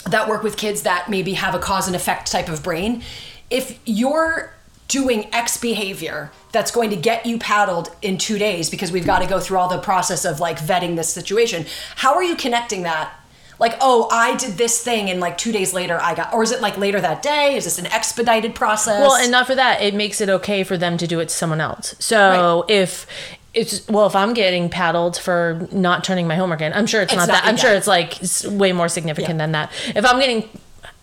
that 0.07 0.29
work 0.29 0.43
with 0.43 0.57
kids 0.57 0.83
that 0.83 1.09
maybe 1.09 1.35
have 1.35 1.55
a 1.55 1.59
cause 1.59 1.87
and 1.87 1.97
effect 1.97 2.31
type 2.31 2.49
of 2.49 2.63
brain, 2.63 3.03
if 3.51 3.79
you're 3.85 4.53
doing 4.89 5.29
X 5.35 5.59
behavior 5.59 6.31
that's 6.51 6.71
going 6.71 6.91
to 6.91 6.97
get 6.97 7.27
you 7.27 7.39
paddled 7.39 7.95
in 8.01 8.17
two 8.17 8.39
days 8.39 8.71
because 8.71 8.91
we've 8.91 9.05
got 9.05 9.19
to 9.21 9.27
go 9.27 9.39
through 9.39 9.59
all 9.59 9.69
the 9.69 9.79
process 9.79 10.25
of 10.25 10.41
like 10.41 10.59
vetting 10.59 10.97
this 10.97 11.13
situation, 11.13 11.67
how 11.97 12.15
are 12.15 12.23
you 12.23 12.35
connecting 12.35 12.83
that? 12.83 13.13
Like, 13.59 13.77
oh, 13.81 14.09
I 14.11 14.37
did 14.37 14.53
this 14.53 14.83
thing 14.83 15.11
and 15.11 15.21
like 15.21 15.37
two 15.37 15.53
days 15.53 15.75
later 15.75 15.99
I 16.01 16.15
got, 16.15 16.33
or 16.33 16.43
is 16.43 16.53
it 16.53 16.61
like 16.61 16.79
later 16.79 17.01
that 17.01 17.23
day? 17.23 17.57
Is 17.57 17.65
this 17.65 17.79
an 17.79 17.87
expedited 17.87 18.55
process? 18.55 19.01
Well, 19.01 19.17
and 19.17 19.31
not 19.33 19.47
for 19.47 19.57
that, 19.57 19.83
it 19.83 19.95
makes 19.95 20.21
it 20.21 20.29
okay 20.29 20.63
for 20.65 20.79
them 20.79 20.97
to 20.97 21.07
do 21.07 21.21
it 21.21 21.29
to 21.29 21.35
someone 21.35 21.61
else. 21.61 21.95
So 21.99 22.61
right. 22.61 22.71
if 22.71 23.07
it's 23.55 23.87
well 23.89 24.07
if 24.07 24.15
i'm 24.15 24.35
getting 24.35 24.69
paddled 24.69 25.17
for 25.17 25.67
not 25.73 26.05
turning 26.05 26.27
my 26.27 26.35
homework 26.35 26.61
in 26.61 26.73
i'm 26.73 26.87
sure 26.87 27.03
it's, 27.03 27.13
it's 27.13 27.19
not, 27.19 27.29
not, 27.29 27.43
that 27.43 27.45
i'm 27.45 27.57
yeah. 27.57 27.63
sure 27.63 27.75
it's 27.75 27.87
like 27.87 28.19
way 28.59 28.73
more 28.73 28.89
significant 28.89 29.35
yeah. 29.35 29.39
than 29.39 29.53
that 29.53 29.73
if 29.95 30.05
i'm 30.05 30.19
getting 30.21 30.49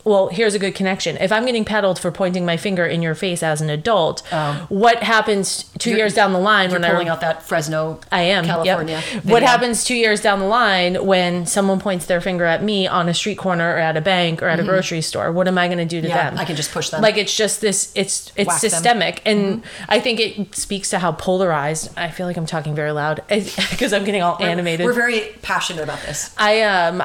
well, 0.06 0.28
here's 0.30 0.54
a 0.56 0.60
good 0.60 0.76
connection. 0.76 1.18
If 1.18 1.32
I'm 1.32 1.46
getting 1.46 1.66
paddled 1.66 2.00
for 2.00 2.12
pointing 2.12 2.46
my 2.46 2.56
finger 2.58 2.86
in 2.86 3.02
your 3.02 3.16
face 3.16 3.44
as 3.44 3.60
an 3.60 3.70
adult, 3.70 4.22
Oh. 4.32 4.66
what 4.70 5.04
happens 5.04 5.66
2 5.80 5.90
years 5.92 6.14
down 6.14 6.32
the 6.32 6.40
line 6.40 6.70
You're 6.70 6.80
when 6.80 6.90
pulling 6.92 7.10
I 7.10 7.12
out 7.12 7.22
that 7.22 7.44
Fresno, 7.44 8.00
I 8.12 8.22
am. 8.22 8.46
yep. 8.46 8.54
California. 8.66 9.02
What 9.24 9.42
happens 9.44 9.84
two 9.84 9.96
years 9.96 10.22
down 10.22 10.40
the 10.40 10.46
line 10.46 11.06
when 11.06 11.46
someone 11.46 11.80
points 11.80 12.06
their 12.06 12.22
finger 12.22 12.46
at 12.46 12.64
me 12.64 12.88
on 12.88 13.10
a 13.10 13.14
street 13.14 13.38
corner 13.38 13.74
or 13.74 13.78
at 13.80 13.98
a 13.98 14.02
bank 14.02 14.42
or 14.42 14.48
at 14.48 14.60
a 14.60 14.64
grocery 14.64 15.02
store? 15.02 15.32
What 15.32 15.48
am 15.48 15.58
I 15.58 15.68
going 15.68 15.80
to 15.80 15.86
do 15.86 16.02
to 16.02 16.08
Mm-hmm. 16.08 16.16
Yeah, 16.16 16.30
them? 16.30 16.40
I 16.40 16.46
can 16.46 16.56
just 16.56 16.72
push 16.72 16.90
them. 16.90 17.02
Like 17.02 17.18
it's 17.18 17.36
just 17.36 17.62
this. 17.62 17.92
It's 17.96 18.32
it's 18.36 18.48
Whack 18.48 18.62
them. 18.62 18.70
Mm-hmm. 18.70 18.76
systemic, 18.76 19.22
and 19.26 19.64
I 19.90 20.00
think 20.00 20.20
it 20.20 20.56
speaks 20.56 20.92
to 20.92 21.00
how 21.00 21.14
polarized. 21.14 21.90
I 21.98 22.12
feel 22.12 22.28
like 22.28 22.38
I'm 22.38 22.46
talking 22.46 22.76
very 22.76 22.92
loud 22.92 23.22
because 23.30 23.92
I'm 23.92 24.04
getting 24.06 24.22
all 24.22 24.38
animated. 24.42 24.86
We're 24.86 24.94
very 24.94 25.36
passionate 25.42 25.82
about 25.84 26.02
this. 26.04 26.34
I 26.38 26.62
um, 26.62 27.04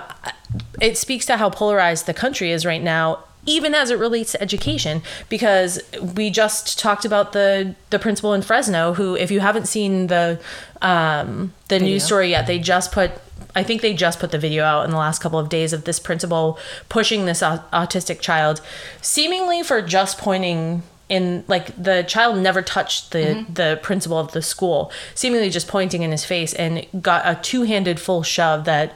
it 0.80 0.96
speaks 0.98 1.26
to 1.26 1.36
how 1.36 1.50
polarized 1.50 2.06
the 2.06 2.14
country 2.14 2.50
is 2.50 2.64
right 2.66 2.82
now, 2.82 3.24
even 3.46 3.74
as 3.74 3.90
it 3.90 3.98
relates 3.98 4.32
to 4.32 4.42
education. 4.42 5.02
Because 5.28 5.80
we 6.14 6.30
just 6.30 6.78
talked 6.78 7.04
about 7.04 7.32
the 7.32 7.74
the 7.90 7.98
principal 7.98 8.34
in 8.34 8.42
Fresno, 8.42 8.94
who, 8.94 9.16
if 9.16 9.30
you 9.30 9.40
haven't 9.40 9.66
seen 9.66 10.08
the 10.08 10.40
um 10.82 11.52
the 11.68 11.76
Video. 11.76 11.88
news 11.88 12.04
story 12.04 12.30
yet, 12.30 12.46
they 12.46 12.58
just 12.58 12.92
put. 12.92 13.12
I 13.56 13.64
think 13.64 13.82
they 13.82 13.94
just 13.94 14.20
put 14.20 14.30
the 14.30 14.38
video 14.38 14.62
out 14.64 14.84
in 14.84 14.90
the 14.92 14.96
last 14.96 15.20
couple 15.20 15.38
of 15.38 15.48
days 15.48 15.72
of 15.72 15.82
this 15.84 15.98
principal 15.98 16.56
pushing 16.88 17.24
this 17.24 17.40
autistic 17.40 18.20
child, 18.20 18.60
seemingly 19.02 19.64
for 19.64 19.82
just 19.82 20.18
pointing 20.18 20.84
in 21.08 21.42
like 21.48 21.74
the 21.82 22.04
child 22.04 22.38
never 22.38 22.62
touched 22.62 23.10
the 23.10 23.18
Mm-hmm. 23.18 23.54
the 23.54 23.80
principal 23.82 24.18
of 24.18 24.30
the 24.32 24.42
school, 24.42 24.92
seemingly 25.16 25.50
just 25.50 25.66
pointing 25.66 26.02
in 26.02 26.12
his 26.12 26.24
face 26.24 26.54
and 26.54 26.86
got 27.02 27.22
a 27.26 27.40
two-handed 27.42 27.98
full 27.98 28.22
shove 28.22 28.64
that 28.66 28.92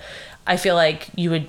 I 0.46 0.56
feel 0.56 0.74
like 0.74 1.08
you 1.16 1.30
would 1.30 1.48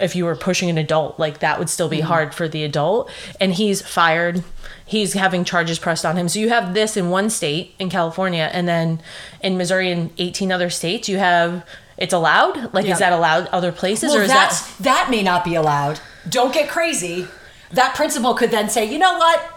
if 0.00 0.16
you 0.16 0.24
were 0.24 0.34
pushing 0.34 0.70
an 0.70 0.78
adult, 0.78 1.18
like 1.18 1.40
that 1.40 1.58
would 1.58 1.68
still 1.68 1.88
be 1.88 1.98
Mm-hmm. 1.98 2.06
hard 2.06 2.34
for 2.34 2.48
the 2.48 2.64
adult. 2.64 3.10
And 3.40 3.52
he's 3.52 3.82
fired. 3.82 4.42
He's 4.84 5.12
having 5.12 5.44
charges 5.44 5.78
pressed 5.78 6.04
on 6.06 6.16
him. 6.16 6.28
So 6.28 6.38
you 6.40 6.48
have 6.48 6.74
this 6.74 6.96
in 6.96 7.10
one 7.10 7.28
state 7.30 7.74
in 7.78 7.90
California, 7.90 8.50
and 8.52 8.66
then 8.66 9.00
in 9.42 9.56
Missouri 9.58 9.92
and 9.92 10.10
18 10.18 10.50
other 10.50 10.70
states, 10.70 11.08
you 11.08 11.18
have 11.18 11.64
it's 11.98 12.14
allowed. 12.14 12.72
Like, 12.74 12.86
Yeah. 12.86 12.94
is 12.94 12.98
that 13.00 13.12
allowed 13.12 13.46
other 13.48 13.70
places, 13.70 14.10
Well, 14.10 14.20
or 14.20 14.22
is 14.22 14.30
that's, 14.30 14.66
that 14.78 14.82
that 14.84 15.10
may 15.10 15.22
not 15.22 15.44
be 15.44 15.54
allowed. 15.54 16.00
Don't 16.28 16.52
get 16.54 16.68
crazy. 16.68 17.28
That 17.70 17.94
principal 17.94 18.34
could 18.34 18.50
then 18.50 18.70
say, 18.70 18.86
you 18.86 18.98
know 18.98 19.18
what? 19.18 19.51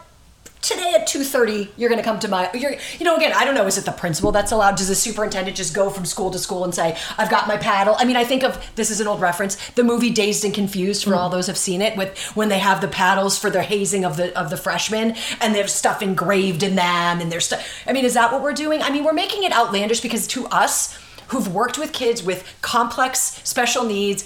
Today 0.65 0.95
at 0.95 1.05
two 1.05 1.24
thirty, 1.24 1.69
you're 1.77 1.89
going 1.89 2.01
to 2.01 2.03
come 2.03 2.17
to 2.22 2.27
my. 2.27 2.50
You're, 2.55 2.75
you 2.98 3.05
know, 3.05 3.15
again, 3.15 3.34
I 3.36 3.45
don't 3.45 3.53
know. 3.53 3.67
Is 3.67 3.77
it 3.77 3.86
the 3.86 3.91
principal 3.91 4.31
that's 4.31 4.51
allowed? 4.51 4.77
Does 4.77 4.88
the 4.88 4.95
superintendent 4.95 5.55
just 5.55 5.75
go 5.75 5.91
from 5.91 6.05
school 6.05 6.31
to 6.31 6.39
school 6.39 6.63
and 6.63 6.74
say, 6.74 6.98
"I've 7.19 7.29
got 7.29 7.48
my 7.48 7.55
paddle"? 7.55 7.95
I 8.00 8.03
mean, 8.03 8.15
I 8.15 8.24
think 8.24 8.43
of 8.43 8.60
this 8.75 8.89
is 8.89 9.00
an 9.00 9.05
old 9.05 9.22
reference. 9.22 9.57
The 9.72 9.84
movie 9.84 10.10
Dazed 10.10 10.43
and 10.43 10.55
Confused, 10.55 11.03
for 11.03 11.12
hmm. 11.12 11.17
all 11.17 11.29
those 11.29 11.45
who've 11.45 11.55
seen 11.55 11.84
it, 11.84 11.95
with 11.95 12.17
when 12.36 12.50
they 12.50 12.57
have 12.57 12.81
the 12.81 12.88
paddles 12.88 13.38
for 13.38 13.51
their 13.51 13.62
hazing 13.62 14.05
of 14.05 14.17
the 14.17 14.36
of 14.36 14.50
the 14.50 14.57
freshmen, 14.57 15.15
and 15.39 15.53
there's 15.53 15.72
stuff 15.72 16.01
engraved 16.01 16.63
in 16.63 16.74
them, 16.74 17.22
and 17.22 17.31
there's 17.31 17.45
stuff. 17.45 17.63
I 17.86 17.93
mean, 17.93 18.03
is 18.03 18.15
that 18.15 18.31
what 18.31 18.41
we're 18.41 18.53
doing? 18.53 18.81
I 18.81 18.89
mean, 18.89 19.03
we're 19.03 19.13
making 19.13 19.43
it 19.43 19.51
outlandish 19.51 20.01
because 20.01 20.25
to 20.29 20.48
us 20.48 20.98
who've 21.27 21.53
worked 21.53 21.77
with 21.77 21.93
kids 21.93 22.24
with 22.24 22.55
complex 22.63 23.39
special 23.43 23.84
needs, 23.84 24.25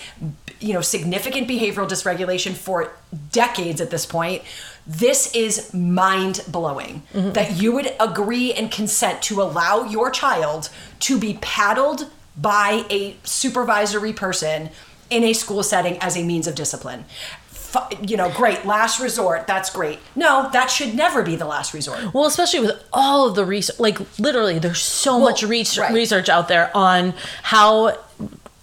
you 0.59 0.73
know, 0.73 0.81
significant 0.81 1.47
behavioral 1.47 1.87
dysregulation 1.87 2.53
for 2.53 2.93
decades 3.31 3.81
at 3.81 3.89
this 3.89 4.05
point. 4.05 4.43
This 4.89 5.35
is 5.35 5.71
mind 5.71 6.43
blowing 6.47 7.03
mm-hmm. 7.13 7.33
that 7.33 7.61
you 7.61 7.71
would 7.73 7.93
agree 7.99 8.51
and 8.53 8.71
consent 8.71 9.21
to 9.23 9.39
allow 9.39 9.83
your 9.83 10.09
child 10.09 10.71
to 11.01 11.19
be 11.19 11.37
paddled 11.41 12.09
by 12.35 12.85
a 12.89 13.15
supervisory 13.23 14.13
person 14.13 14.71
in 15.11 15.23
a 15.23 15.33
school 15.33 15.61
setting 15.61 15.99
as 15.99 16.17
a 16.17 16.23
means 16.23 16.47
of 16.47 16.55
discipline. 16.55 17.05
You 18.01 18.17
know, 18.17 18.31
great, 18.31 18.65
last 18.65 18.99
resort, 18.99 19.45
that's 19.45 19.69
great. 19.69 19.99
No, 20.15 20.49
that 20.53 20.71
should 20.71 20.95
never 20.95 21.21
be 21.21 21.35
the 21.35 21.45
last 21.45 21.71
resort. 21.75 22.11
Well, 22.11 22.25
especially 22.25 22.61
with 22.61 22.83
all 22.91 23.29
of 23.29 23.35
the 23.35 23.45
research, 23.45 23.79
like 23.79 23.99
literally, 24.19 24.57
there's 24.57 24.81
so 24.81 25.19
much 25.19 25.43
research 25.43 25.83
right. 25.83 25.93
research 25.93 26.29
out 26.29 26.47
there 26.47 26.75
on 26.75 27.13
how 27.43 27.95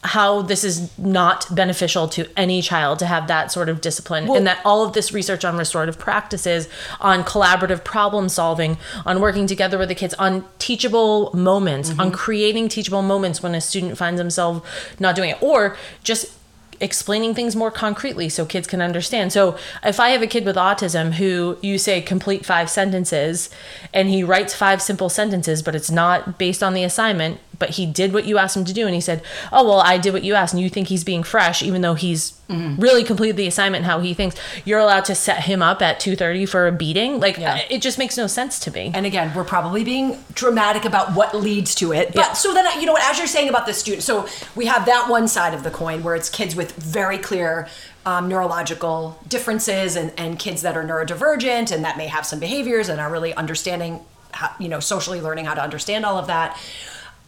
how 0.07 0.43
this 0.43 0.65
is 0.65 0.97
not 0.99 1.47
beneficial 1.55 2.09
to 2.09 2.27
any 2.37 2.63
child 2.63 2.99
to 2.99 3.07
have 3.07 3.27
that 3.29 3.53
sort 3.53 3.69
of 3.69 3.81
discipline 3.81 4.31
and 4.31 4.47
that 4.47 4.61
all 4.65 4.85
of 4.85 4.93
this 4.93 5.13
research 5.13 5.45
on 5.45 5.57
restorative 5.57 5.99
practices 5.99 6.69
on 7.01 7.23
collaborative 7.25 7.85
problem 7.85 8.29
solving 8.29 8.79
on 9.05 9.21
working 9.21 9.47
together 9.47 9.77
with 9.79 9.89
the 9.89 9.95
kids 9.95 10.15
on 10.15 10.45
teachable 10.59 11.35
moments 11.35 11.91
on 11.91 11.97
mm-hmm. 11.97 12.11
creating 12.13 12.69
teachable 12.69 13.03
moments 13.03 13.43
when 13.43 13.55
a 13.55 13.61
student 13.61 13.99
finds 13.99 14.19
themselves 14.19 14.61
not 14.99 15.15
doing 15.15 15.31
it 15.31 15.43
or 15.43 15.77
just 16.03 16.33
explaining 16.81 17.35
things 17.35 17.57
more 17.57 17.71
concretely 17.71 18.29
so 18.29 18.45
kids 18.45 18.67
can 18.67 18.81
understand. 18.81 19.33
So 19.33 19.57
if 19.83 19.99
I 19.99 20.11
have 20.11 20.23
a 20.23 20.27
kid 20.27 20.45
with 20.45 20.57
autism 20.57 21.15
who 21.15 21.59
you 21.63 21.79
say 21.79 22.01
complete 22.01 22.45
five 22.45 22.71
sentences 22.71 23.51
and 23.95 24.09
he 24.09 24.23
writes 24.23 24.55
five 24.55 24.83
simple 24.83 25.09
sentences, 25.09 25.63
but 25.63 25.75
it's 25.75 25.91
not 25.91 26.39
based 26.39 26.63
on 26.63 26.75
the 26.75 26.85
assignment, 26.85 27.41
but 27.59 27.71
he 27.71 27.87
did 27.87 28.13
what 28.13 28.25
you 28.27 28.39
asked 28.39 28.57
him 28.57 28.65
to 28.65 28.73
do 28.73 28.87
and 28.87 28.95
he 28.95 29.01
said, 29.01 29.23
"Oh, 29.53 29.65
well, 29.67 29.81
I 29.81 29.99
did 29.99 30.13
what 30.13 30.25
you 30.25 30.35
asked." 30.35 30.55
And 30.55 30.63
you 30.63 30.69
think 30.69 30.89
he's 30.89 31.05
being 31.05 31.23
fresh 31.23 31.63
even 31.63 31.83
though 31.83 31.95
he's 31.95 32.35
really 32.49 33.03
completed 33.03 33.37
the 33.37 33.47
assignment 33.49 33.85
how 33.87 33.99
he 33.99 34.15
thinks. 34.15 34.37
You're 34.65 34.79
allowed 34.79 35.05
to 35.07 35.15
set 35.17 35.45
him 35.45 35.63
up 35.63 35.83
at 35.83 35.99
2:30 35.99 36.47
for 36.49 36.69
a 36.69 36.73
beating? 36.73 37.19
Like 37.19 37.39
Yeah. 37.39 37.61
it 37.69 37.83
just 37.83 37.99
makes 37.99 38.17
no 38.17 38.27
sense 38.29 38.61
to 38.61 38.71
me. 38.71 38.93
And 38.95 39.05
again, 39.05 39.33
we're 39.35 39.43
probably 39.45 39.83
being 39.83 40.23
dramatic 40.33 40.85
about 40.85 41.15
what 41.15 41.35
leads 41.35 41.75
to 41.77 41.93
it. 41.93 42.15
But 42.15 42.37
so 42.37 42.55
then, 42.55 42.67
you 42.81 42.87
know 42.87 42.93
what, 42.93 43.03
as 43.03 43.19
you're 43.19 43.27
saying 43.27 43.49
about 43.49 43.67
the 43.67 43.73
student, 43.75 44.05
so 44.05 44.27
we 44.55 44.67
have 44.67 44.87
that 44.87 45.09
one 45.09 45.27
side 45.27 45.55
of 45.55 45.65
the 45.65 45.71
coin 45.71 46.03
where 46.05 46.15
it's 46.15 46.29
kids 46.29 46.55
with 46.55 46.73
very 46.77 47.19
clear 47.19 47.69
um, 48.05 48.29
neurological 48.29 49.19
differences 49.27 49.97
and, 49.97 50.13
and 50.17 50.39
kids 50.39 50.63
that 50.63 50.77
are 50.77 50.85
neurodivergent 50.85 51.73
and 51.73 51.85
that 51.85 51.97
may 51.97 52.07
have 52.07 52.25
some 52.25 52.39
behaviors 52.39 52.89
and 52.89 53.01
are 53.01 53.11
really 53.11 53.35
understanding, 53.35 54.01
how, 54.31 54.51
you 54.61 54.69
know, 54.69 54.79
socially 54.79 55.21
learning 55.21 55.47
how 55.47 55.55
to 55.55 55.63
understand 55.63 56.07
all 56.07 56.17
of 56.17 56.29
that. 56.29 56.57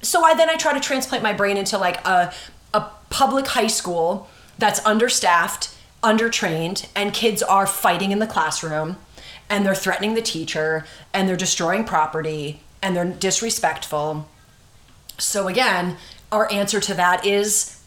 So 0.03 0.23
I 0.23 0.35
then 0.35 0.49
I 0.49 0.57
try 0.57 0.73
to 0.73 0.81
transplant 0.81 1.23
my 1.23 1.33
brain 1.33 1.57
into 1.57 1.79
like 1.79 2.05
a, 2.07 2.33
a 2.73 2.89
public 3.11 3.49
high 3.49 3.67
school 3.67 4.29
that's 4.59 4.85
understaffed, 4.85 5.75
undertrained, 6.03 6.89
and 6.95 7.13
kids 7.13 7.43
are 7.43 7.67
fighting 7.67 8.13
in 8.13 8.19
the 8.19 8.27
classroom 8.27 8.97
and 9.51 9.65
they're 9.65 9.75
threatening 9.75 10.15
the 10.15 10.23
teacher 10.23 10.85
and 11.13 11.29
they're 11.29 11.37
destroying 11.37 11.85
property 11.85 12.61
and 12.83 12.95
they're 12.95 13.05
disrespectful. 13.05 14.29
So 15.19 15.49
again, 15.49 15.97
our 16.31 16.51
answer 16.53 16.81
to 16.81 16.95
that 16.95 17.27
is 17.27 17.83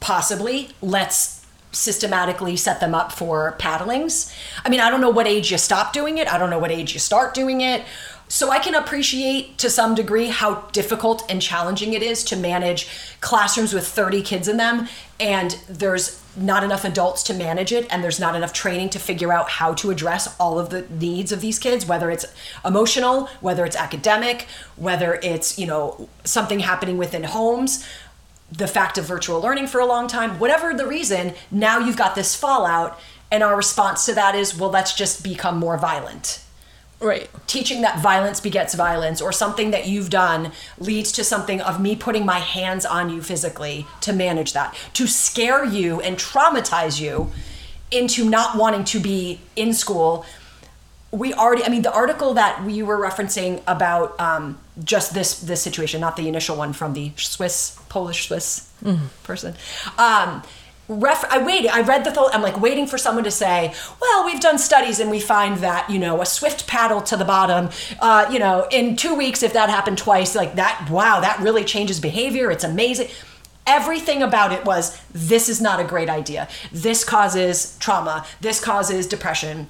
possibly 0.00 0.70
let's 0.80 1.44
systematically 1.72 2.56
set 2.56 2.80
them 2.80 2.94
up 2.94 3.12
for 3.12 3.54
paddlings. 3.58 4.34
I 4.64 4.70
mean, 4.70 4.80
I 4.80 4.90
don't 4.90 5.00
know 5.00 5.10
what 5.10 5.26
age 5.26 5.50
you 5.50 5.58
stop 5.58 5.92
doing 5.92 6.18
it. 6.18 6.32
I 6.32 6.38
don't 6.38 6.50
know 6.50 6.58
what 6.58 6.70
age 6.70 6.94
you 6.94 7.00
start 7.00 7.34
doing 7.34 7.60
it. 7.60 7.82
So 8.28 8.50
I 8.50 8.58
can 8.58 8.74
appreciate 8.74 9.56
to 9.58 9.70
some 9.70 9.94
degree 9.94 10.26
how 10.26 10.62
difficult 10.72 11.24
and 11.30 11.40
challenging 11.40 11.92
it 11.92 12.02
is 12.02 12.24
to 12.24 12.36
manage 12.36 12.88
classrooms 13.20 13.72
with 13.72 13.86
30 13.86 14.22
kids 14.22 14.48
in 14.48 14.56
them 14.56 14.88
and 15.20 15.52
there's 15.68 16.20
not 16.36 16.64
enough 16.64 16.84
adults 16.84 17.22
to 17.22 17.34
manage 17.34 17.72
it 17.72 17.86
and 17.90 18.02
there's 18.02 18.20
not 18.20 18.34
enough 18.34 18.52
training 18.52 18.90
to 18.90 18.98
figure 18.98 19.32
out 19.32 19.48
how 19.48 19.72
to 19.74 19.90
address 19.90 20.34
all 20.38 20.58
of 20.58 20.70
the 20.70 20.82
needs 20.90 21.32
of 21.32 21.40
these 21.40 21.58
kids 21.58 21.86
whether 21.86 22.10
it's 22.10 22.26
emotional 22.64 23.26
whether 23.40 23.64
it's 23.64 23.76
academic 23.76 24.46
whether 24.76 25.18
it's 25.22 25.58
you 25.58 25.66
know 25.66 26.08
something 26.24 26.60
happening 26.60 26.98
within 26.98 27.24
homes 27.24 27.86
the 28.52 28.68
fact 28.68 28.98
of 28.98 29.04
virtual 29.06 29.40
learning 29.40 29.66
for 29.66 29.80
a 29.80 29.86
long 29.86 30.06
time 30.06 30.38
whatever 30.38 30.74
the 30.74 30.86
reason 30.86 31.32
now 31.50 31.78
you've 31.78 31.96
got 31.96 32.14
this 32.14 32.34
fallout 32.34 33.00
and 33.30 33.42
our 33.42 33.56
response 33.56 34.04
to 34.04 34.14
that 34.14 34.34
is 34.34 34.54
well 34.54 34.70
let's 34.70 34.94
just 34.94 35.24
become 35.24 35.56
more 35.56 35.78
violent 35.78 36.42
Right. 36.98 37.28
teaching 37.46 37.82
that 37.82 38.00
violence 38.00 38.40
begets 38.40 38.74
violence 38.74 39.20
or 39.20 39.30
something 39.30 39.70
that 39.70 39.86
you've 39.86 40.08
done 40.08 40.52
leads 40.78 41.12
to 41.12 41.24
something 41.24 41.60
of 41.60 41.80
me 41.80 41.94
putting 41.94 42.24
my 42.24 42.38
hands 42.38 42.86
on 42.86 43.10
you 43.10 43.20
physically 43.22 43.86
to 44.00 44.12
manage 44.14 44.54
that. 44.54 44.74
To 44.94 45.06
scare 45.06 45.64
you 45.64 46.00
and 46.00 46.16
traumatize 46.16 46.98
you 47.00 47.30
into 47.90 48.28
not 48.28 48.56
wanting 48.56 48.84
to 48.84 48.98
be 48.98 49.40
in 49.54 49.72
school. 49.74 50.24
We 51.12 51.32
already 51.34 51.64
i 51.64 51.68
mean 51.68 51.82
the 51.82 51.92
article 51.92 52.34
that 52.34 52.64
we 52.64 52.82
were 52.82 52.98
referencing 52.98 53.62
about 53.66 54.18
um, 54.20 54.58
just 54.82 55.14
this 55.14 55.38
this 55.40 55.62
situation 55.62 56.00
not 56.00 56.16
the 56.16 56.28
initial 56.28 56.56
one 56.56 56.72
from 56.72 56.94
the 56.94 57.12
swiss 57.16 57.78
polish 57.88 58.26
swiss 58.26 58.70
person. 59.22 59.54
Um, 59.98 60.42
ref- 60.88 61.24
i 61.30 61.42
waited 61.42 61.70
i 61.70 61.80
read 61.80 62.04
the 62.04 62.12
whole 62.12 62.30
i'm 62.32 62.42
like 62.42 62.60
waiting 62.60 62.86
for 62.86 62.96
someone 62.96 63.24
to 63.24 63.30
say 63.30 63.74
well 64.00 64.24
we've 64.24 64.40
done 64.40 64.58
studies 64.58 65.00
and 65.00 65.10
we 65.10 65.20
find 65.20 65.58
that 65.58 65.88
you 65.90 65.98
know 65.98 66.20
a 66.22 66.26
swift 66.26 66.66
paddle 66.66 67.00
to 67.00 67.16
the 67.16 67.24
bottom 67.24 67.68
uh, 68.00 68.28
you 68.30 68.38
know 68.38 68.66
in 68.70 68.96
two 68.96 69.14
weeks 69.14 69.42
if 69.42 69.52
that 69.52 69.68
happened 69.68 69.98
twice 69.98 70.34
like 70.34 70.54
that 70.54 70.88
wow 70.90 71.20
that 71.20 71.40
really 71.40 71.64
changes 71.64 72.00
behavior. 72.00 72.50
It's 72.50 72.64
amazing. 72.64 73.08
Everything 73.66 74.22
about 74.22 74.52
it 74.52 74.64
was 74.64 75.00
this 75.12 75.48
is 75.48 75.60
not 75.60 75.80
a 75.80 75.84
great 75.84 76.08
idea. 76.08 76.48
This 76.70 77.02
causes 77.02 77.76
trauma. 77.78 78.24
This 78.40 78.60
causes 78.60 79.08
depression 79.08 79.68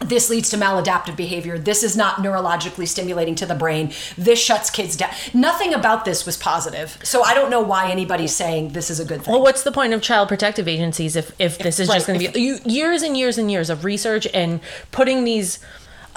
this 0.00 0.30
leads 0.30 0.48
to 0.50 0.56
maladaptive 0.56 1.16
behavior. 1.16 1.58
This 1.58 1.82
is 1.82 1.96
not 1.96 2.16
neurologically 2.16 2.86
stimulating 2.86 3.34
to 3.36 3.46
the 3.46 3.54
brain. 3.54 3.92
This 4.16 4.38
shuts 4.40 4.70
kids 4.70 4.96
down. 4.96 5.10
Nothing 5.34 5.74
about 5.74 6.04
this 6.04 6.24
was 6.24 6.36
positive. 6.36 6.98
So 7.02 7.22
I 7.22 7.34
don't 7.34 7.50
know 7.50 7.60
why 7.60 7.90
anybody's 7.90 8.34
saying 8.34 8.70
this 8.70 8.90
is 8.90 9.00
a 9.00 9.04
good 9.04 9.22
thing. 9.22 9.32
Well, 9.32 9.42
what's 9.42 9.64
the 9.64 9.72
point 9.72 9.92
of 9.94 10.00
child 10.02 10.28
protective 10.28 10.68
agencies 10.68 11.16
if, 11.16 11.32
if 11.40 11.58
this 11.58 11.80
is 11.80 11.88
Right. 11.88 11.96
just 11.96 12.06
going 12.06 12.20
to 12.20 12.30
be 12.32 12.40
you- 12.40 12.60
years 12.64 13.02
and 13.02 13.16
years 13.16 13.38
and 13.38 13.50
years 13.50 13.70
of 13.70 13.84
research 13.84 14.26
and 14.32 14.60
putting 14.92 15.24
these 15.24 15.58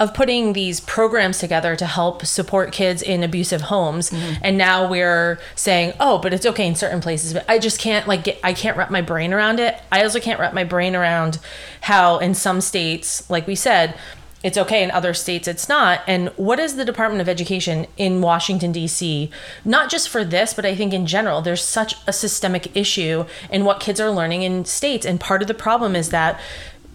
of 0.01 0.15
putting 0.15 0.53
these 0.53 0.79
programs 0.79 1.37
together 1.37 1.75
to 1.75 1.85
help 1.85 2.25
support 2.25 2.71
kids 2.71 3.03
in 3.03 3.21
abusive 3.23 3.61
homes. 3.61 4.09
Mm-hmm. 4.09 4.41
and 4.41 4.57
now 4.57 4.89
we're 4.89 5.39
saying 5.55 5.93
oh 5.99 6.17
but 6.17 6.33
it's 6.33 6.45
okay 6.45 6.65
in 6.65 6.75
certain 6.75 7.01
places 7.01 7.33
but 7.33 7.45
i 7.47 7.59
just 7.59 7.79
can't 7.79 8.07
like 8.07 8.23
get 8.23 8.39
i 8.43 8.51
can't 8.51 8.75
wrap 8.75 8.89
my 8.89 9.01
brain 9.01 9.31
around 9.31 9.59
it. 9.59 9.79
I 9.91 10.01
also 10.03 10.19
can't 10.19 10.39
wrap 10.39 10.53
my 10.53 10.63
brain 10.63 10.95
around 10.95 11.37
how 11.81 12.17
in 12.17 12.33
some 12.33 12.61
states 12.61 13.29
like 13.29 13.45
we 13.45 13.55
said 13.55 13.95
it's 14.43 14.57
okay 14.57 14.81
in 14.83 14.89
other 14.89 15.13
states 15.13 15.47
it's 15.47 15.69
not. 15.69 16.01
And 16.07 16.29
what 16.29 16.59
is 16.59 16.75
the 16.75 16.83
department 16.83 17.21
of 17.21 17.29
education 17.29 17.85
in 17.95 18.21
washington 18.21 18.71
d.c 18.71 19.29
not 19.63 19.91
just 19.91 20.09
for 20.09 20.23
this 20.23 20.55
but 20.55 20.65
i 20.65 20.73
think 20.75 20.93
in 20.93 21.05
general 21.05 21.43
there's 21.43 21.63
such 21.63 21.95
a 22.07 22.13
systemic 22.13 22.75
issue 22.75 23.25
in 23.51 23.65
what 23.65 23.79
kids 23.79 23.99
are 23.99 24.09
learning 24.09 24.41
in 24.41 24.65
states. 24.65 25.05
And 25.05 25.19
part 25.19 25.43
of 25.43 25.47
the 25.47 25.53
problem 25.53 25.95
is 25.95 26.09
that 26.09 26.39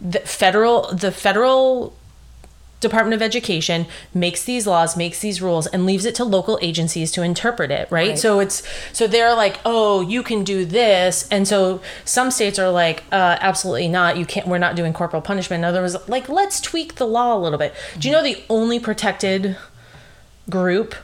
the 0.01 0.21
federal 0.21 0.93
the 0.93 1.13
federal 1.13 1.96
Department 2.89 3.15
of 3.15 3.23
Education 3.23 3.87
makes 4.15 4.45
these 4.45 4.67
laws, 4.67 4.97
makes 4.97 5.21
these 5.21 5.43
rules, 5.43 5.67
and 5.67 5.87
leaves 5.87 6.05
it 6.05 6.15
to 6.17 6.25
local 6.25 6.59
agencies 6.63 7.11
to 7.13 7.23
interpret 7.23 7.71
it, 7.71 7.91
right? 7.91 8.11
Right. 8.11 8.19
So 8.19 8.41
it's 8.41 8.63
so 8.93 9.07
they're 9.07 9.35
like, 9.35 9.59
oh, 9.65 10.01
you 10.01 10.23
can 10.23 10.45
do 10.45 10.65
this, 10.65 11.29
and 11.31 11.47
so 11.47 11.81
some 12.05 12.31
states 12.31 12.59
are 12.59 12.71
like, 12.71 13.05
uh, 13.13 13.39
absolutely 13.41 13.89
not. 13.89 14.17
You 14.17 14.27
can't. 14.27 14.47
We're 14.47 14.59
not 14.59 14.77
doing 14.77 14.93
corporal 14.93 15.23
punishment. 15.23 15.61
In 15.61 15.65
other 15.65 15.81
words, 15.81 15.97
like, 16.09 16.29
let's 16.29 16.61
tweak 16.61 16.97
the 16.97 17.07
law 17.07 17.37
a 17.37 17.41
little 17.41 17.59
bit. 17.59 17.75
Do 17.99 18.09
you 18.09 18.13
know 18.13 18.23
the 18.23 18.43
only 18.49 18.79
protected 18.79 19.57
group 20.49 20.95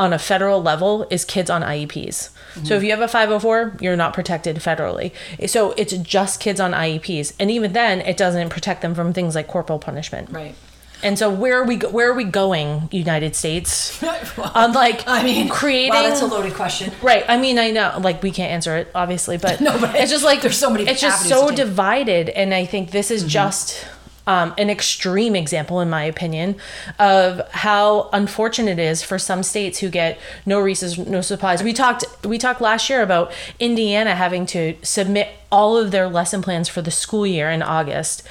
on 0.00 0.14
a 0.14 0.18
federal 0.18 0.62
level 0.62 1.06
is 1.10 1.26
kids 1.26 1.50
on 1.50 1.60
IEPs. 1.60 2.30
So 2.64 2.74
if 2.74 2.82
you 2.82 2.90
have 2.90 3.02
a 3.02 3.06
504, 3.06 3.76
you're 3.80 3.96
not 3.96 4.14
protected 4.14 4.56
federally. 4.56 5.12
So 5.46 5.72
it's 5.72 5.92
just 5.92 6.40
kids 6.40 6.58
on 6.58 6.72
IEPs, 6.72 7.34
and 7.38 7.50
even 7.50 7.74
then, 7.74 8.00
it 8.00 8.16
doesn't 8.16 8.48
protect 8.48 8.80
them 8.80 8.94
from 8.94 9.12
things 9.12 9.34
like 9.34 9.46
corporal 9.46 9.78
punishment. 9.78 10.30
Right. 10.30 10.54
And 11.02 11.18
so 11.18 11.30
where 11.30 11.60
are 11.60 11.64
we 11.64 11.76
where 11.78 12.10
are 12.10 12.14
we 12.14 12.24
going, 12.24 12.88
United 12.92 13.34
States? 13.34 14.02
On 14.54 14.72
like 14.72 15.06
I 15.06 15.22
mean, 15.22 15.48
creating 15.48 15.90
Wow, 15.90 16.02
that's 16.02 16.22
a 16.22 16.26
loaded 16.26 16.54
question. 16.54 16.92
Right. 17.02 17.24
I 17.28 17.36
mean, 17.36 17.58
I 17.58 17.70
know, 17.70 17.98
like, 18.00 18.22
we 18.22 18.30
can't 18.30 18.52
answer 18.52 18.76
it, 18.76 18.90
obviously, 18.94 19.38
but, 19.38 19.60
No, 19.60 19.78
but 19.78 19.94
it's 19.94 20.10
just 20.10 20.24
like 20.24 20.42
there's 20.42 20.58
so 20.58 20.70
many 20.70 20.86
It's 20.86 21.00
just 21.00 21.28
so 21.28 21.50
divided, 21.50 22.28
and 22.30 22.52
I 22.52 22.64
think 22.64 22.90
this 22.90 23.10
is 23.10 23.24
just 23.24 23.86
um, 24.26 24.54
an 24.58 24.70
extreme 24.70 25.34
example, 25.34 25.80
in 25.80 25.90
my 25.90 26.04
opinion, 26.04 26.56
of 26.98 27.40
how 27.50 28.10
unfortunate 28.12 28.78
it 28.78 28.82
is 28.82 29.02
for 29.02 29.18
some 29.18 29.42
states 29.42 29.78
who 29.78 29.88
get 29.88 30.18
no 30.46 30.60
resources, 30.60 30.98
no 30.98 31.20
supplies. 31.20 31.62
We 31.62 31.72
talked 31.72 32.04
we 32.24 32.38
talked 32.38 32.60
last 32.60 32.88
year 32.90 33.02
about 33.02 33.32
Indiana 33.58 34.14
having 34.14 34.46
to 34.46 34.76
submit 34.82 35.28
all 35.50 35.76
of 35.76 35.90
their 35.90 36.08
lesson 36.08 36.42
plans 36.42 36.68
for 36.68 36.82
the 36.82 36.90
school 36.90 37.26
year 37.26 37.50
in 37.50 37.62
August. 37.62 38.22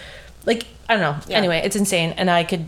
Like, 0.46 0.66
I 0.88 0.96
don't 0.96 1.02
know. 1.30 1.36
Anyway, 1.36 1.62
it's 1.64 1.76
insane, 1.76 2.14
and 2.18 2.30
I 2.30 2.44
could 2.44 2.68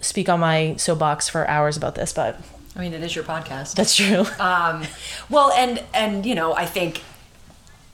speak 0.00 0.28
on 0.28 0.40
my 0.40 0.76
soapbox 0.76 1.28
for 1.28 1.48
hours 1.48 1.76
about 1.76 1.94
this, 1.94 2.12
but 2.12 2.40
I 2.74 2.80
mean, 2.80 2.94
it 2.94 3.02
is 3.02 3.14
your 3.14 3.24
podcast. 3.24 3.74
that's 3.74 3.94
true. 3.96 4.24
Um, 4.40 4.84
well, 5.28 5.52
and 5.52 5.82
and 5.94 6.24
you 6.26 6.34
know, 6.34 6.54
I 6.54 6.66
think 6.66 7.02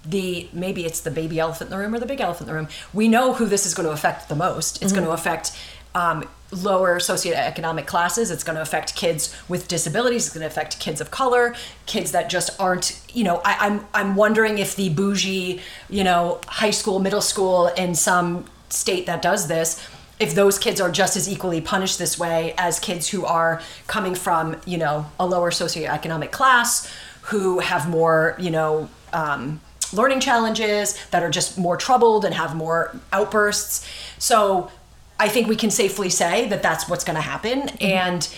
the 0.05 0.49
maybe 0.53 0.85
it's 0.87 1.01
the 1.01 1.11
baby 1.11 1.39
elephant 1.39 1.71
in 1.71 1.77
the 1.77 1.83
room 1.83 1.95
or 1.95 1.99
the 1.99 2.07
big 2.07 2.21
elephant 2.21 2.49
in 2.49 2.55
the 2.55 2.61
room. 2.61 2.69
We 2.93 3.09
know 3.09 3.35
who 3.35 3.47
this 3.47 3.67
is 3.67 3.75
going 3.75 3.87
to 3.87 3.93
affect 3.93 4.29
the 4.29 4.37
most. 4.37 4.83
It's 4.83 4.93
going 4.93 5.05
to 5.05 5.11
affect 5.11 5.57
um, 5.95 6.29
lower 6.51 6.99
socioeconomic 6.99 7.87
classes. 7.87 8.31
It's 8.31 8.45
going 8.45 8.57
to 8.57 8.63
affect 8.63 8.95
kids 8.95 9.35
with 9.49 9.69
disabilities. 9.69 10.27
It's 10.27 10.35
going 10.35 10.43
to 10.43 10.47
affect 10.47 10.79
kids 10.81 11.01
of 11.01 11.11
color, 11.11 11.55
kids 11.87 12.13
that 12.13 12.31
just 12.31 12.59
aren't. 12.61 13.01
You 13.13 13.25
know, 13.25 13.43
I, 13.45 13.67
I'm 13.67 13.87
I'm 13.93 14.15
wondering 14.17 14.59
if 14.59 14.77
the 14.77 14.89
bougie, 14.91 15.61
you 15.91 16.05
know, 16.05 16.41
high 16.47 16.71
school, 16.71 17.01
middle 17.01 17.21
school 17.21 17.67
in 17.69 17.95
some 17.95 18.47
state 18.71 19.07
that 19.07 19.23
does 19.23 19.49
this 19.49 19.87
if 20.21 20.35
those 20.35 20.59
kids 20.59 20.81
are 20.81 20.91
just 20.91 21.17
as 21.17 21.29
equally 21.29 21.61
punished 21.61 21.99
this 21.99 22.19
way 22.19 22.53
as 22.59 22.81
kids 22.81 23.09
who 23.09 23.25
are 23.25 23.63
coming 23.87 24.15
from 24.15 24.57
you 24.67 24.79
know 24.79 25.07
a 25.19 25.27
lower 25.27 25.51
socioeconomic 25.51 26.31
class 26.31 26.93
who 27.23 27.61
have 27.61 27.89
more 27.89 28.37
you 28.39 28.51
know 28.51 28.89
um, 29.13 29.61
learning 29.93 30.21
challenges 30.21 30.99
that 31.07 31.23
are 31.23 31.31
just 31.31 31.59
more 31.59 31.77
troubled 31.77 32.25
and 32.25 32.35
have 32.35 32.55
more 32.55 32.95
outbursts. 33.13 33.87
So 34.19 34.71
i 35.21 35.29
think 35.29 35.49
we 35.49 35.57
can 35.57 35.71
safely 35.71 36.11
say 36.11 36.49
that 36.49 36.63
that's 36.63 36.89
what's 36.89 37.05
going 37.05 37.17
to 37.17 37.23
happen 37.23 37.69
and 37.81 38.29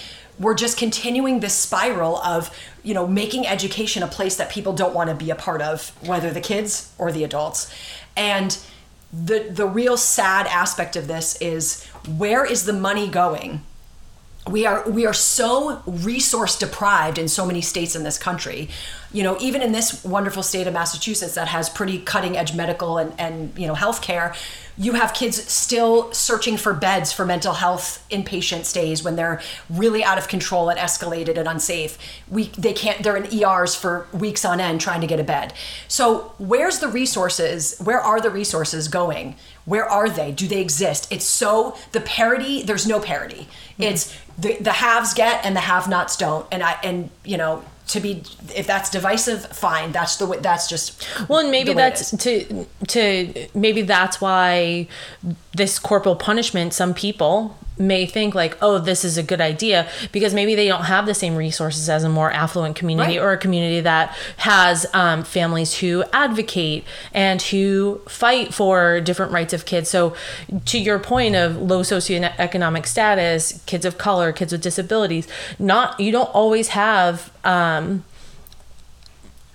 we're 0.40 0.54
just 0.54 0.78
continuing 0.78 1.40
this 1.40 1.54
spiral 1.54 2.16
of 2.18 2.50
you 2.82 2.94
know 2.94 3.06
making 3.06 3.46
education 3.46 4.02
a 4.02 4.06
place 4.06 4.36
that 4.36 4.50
people 4.50 4.72
don't 4.72 4.94
want 4.94 5.10
to 5.10 5.14
be 5.14 5.30
a 5.30 5.34
part 5.34 5.60
of 5.60 5.92
whether 6.06 6.30
the 6.30 6.40
kids 6.40 6.92
or 6.98 7.12
the 7.12 7.22
adults. 7.22 7.72
And 8.16 8.58
the 9.12 9.48
the 9.50 9.66
real 9.66 9.96
sad 9.96 10.46
aspect 10.46 10.96
of 10.96 11.08
this 11.08 11.36
is 11.40 11.84
where 12.16 12.44
is 12.44 12.64
the 12.64 12.72
money 12.72 13.08
going? 13.08 13.62
We 14.48 14.66
are 14.66 14.88
we 14.88 15.06
are 15.06 15.14
so 15.14 15.82
resource 15.86 16.58
deprived 16.58 17.18
in 17.18 17.28
so 17.28 17.44
many 17.44 17.60
states 17.60 17.94
in 17.96 18.04
this 18.04 18.18
country 18.18 18.68
you 19.12 19.22
know 19.22 19.36
even 19.40 19.62
in 19.62 19.72
this 19.72 20.04
wonderful 20.04 20.42
state 20.42 20.66
of 20.66 20.72
massachusetts 20.72 21.34
that 21.34 21.48
has 21.48 21.68
pretty 21.68 21.98
cutting 21.98 22.36
edge 22.36 22.54
medical 22.54 22.98
and 22.98 23.12
and 23.18 23.56
you 23.58 23.66
know 23.66 23.74
healthcare 23.74 24.34
you 24.80 24.94
have 24.94 25.12
kids 25.12 25.36
still 25.52 26.10
searching 26.10 26.56
for 26.56 26.72
beds 26.72 27.12
for 27.12 27.26
mental 27.26 27.52
health 27.52 28.02
inpatient 28.10 28.64
stays 28.64 29.02
when 29.02 29.14
they're 29.14 29.42
really 29.68 30.02
out 30.02 30.16
of 30.16 30.26
control 30.26 30.70
and 30.70 30.80
escalated 30.80 31.36
and 31.36 31.46
unsafe. 31.46 31.98
We 32.30 32.44
they 32.56 32.72
can't 32.72 33.02
they're 33.02 33.18
in 33.18 33.44
ers 33.44 33.74
for 33.74 34.06
weeks 34.14 34.42
on 34.42 34.58
end 34.58 34.80
trying 34.80 35.02
to 35.02 35.06
get 35.06 35.20
a 35.20 35.24
bed. 35.24 35.52
So 35.86 36.32
where's 36.38 36.78
the 36.78 36.88
resources 36.88 37.78
where 37.78 38.00
are 38.00 38.22
the 38.22 38.30
resources 38.30 38.88
going? 38.88 39.36
Where 39.66 39.84
are 39.84 40.08
they? 40.08 40.32
Do 40.32 40.48
they 40.48 40.62
exist? 40.62 41.12
It's 41.12 41.26
so 41.26 41.76
the 41.92 42.00
parity 42.00 42.62
there's 42.62 42.86
no 42.86 43.00
parity. 43.00 43.48
Mm-hmm. 43.72 43.82
It's 43.82 44.18
the 44.38 44.56
the 44.60 44.72
haves 44.72 45.12
get 45.12 45.44
and 45.44 45.54
the 45.54 45.60
have 45.60 45.88
nots 45.88 46.16
don't. 46.16 46.46
And 46.50 46.62
i 46.62 46.78
and 46.82 47.10
you 47.22 47.36
know 47.36 47.62
to 47.92 48.00
be 48.00 48.22
if 48.54 48.66
that's 48.66 48.90
divisive 48.90 49.46
fine 49.46 49.92
that's 49.92 50.16
the 50.16 50.26
way 50.26 50.38
that's 50.38 50.68
just 50.68 51.06
Well, 51.28 51.40
and 51.40 51.50
maybe 51.50 51.72
the 51.72 51.76
way 51.76 51.86
it 51.86 51.90
that's 51.90 52.10
to 52.24 52.66
to 52.88 53.48
maybe 53.54 53.82
that's 53.82 54.20
why 54.20 54.86
this 55.56 55.78
corporal 55.78 56.16
punishment. 56.16 56.72
Some 56.72 56.94
people 56.94 57.56
may 57.80 58.06
think 58.06 58.34
like, 58.34 58.56
oh, 58.62 58.78
this 58.78 59.04
is 59.04 59.16
a 59.18 59.22
good 59.22 59.40
idea 59.40 59.88
because 60.12 60.34
maybe 60.34 60.54
they 60.54 60.68
don't 60.68 60.84
have 60.84 61.06
the 61.06 61.14
same 61.14 61.34
resources 61.34 61.88
as 61.88 62.04
a 62.04 62.08
more 62.08 62.30
affluent 62.30 62.76
community 62.76 63.16
Right. 63.18 63.24
or 63.24 63.32
a 63.32 63.38
community 63.38 63.80
that 63.80 64.14
has 64.36 64.86
um, 64.94 65.24
families 65.24 65.78
who 65.78 66.04
advocate 66.12 66.84
and 67.12 67.40
who 67.40 68.00
fight 68.06 68.52
for 68.54 69.00
different 69.00 69.32
rights 69.32 69.52
of 69.52 69.64
kids. 69.64 69.88
So, 69.88 70.14
to 70.66 70.78
your 70.78 70.98
point 70.98 71.34
of 71.34 71.56
low 71.60 71.80
socioeconomic 71.82 72.86
status, 72.86 73.62
kids 73.66 73.84
of 73.84 73.96
color, 73.98 74.32
kids 74.32 74.52
with 74.52 74.60
disabilities, 74.62 75.26
not 75.58 75.98
you 75.98 76.12
don't 76.12 76.30
always 76.34 76.68
have. 76.68 77.32
Um, 77.44 78.04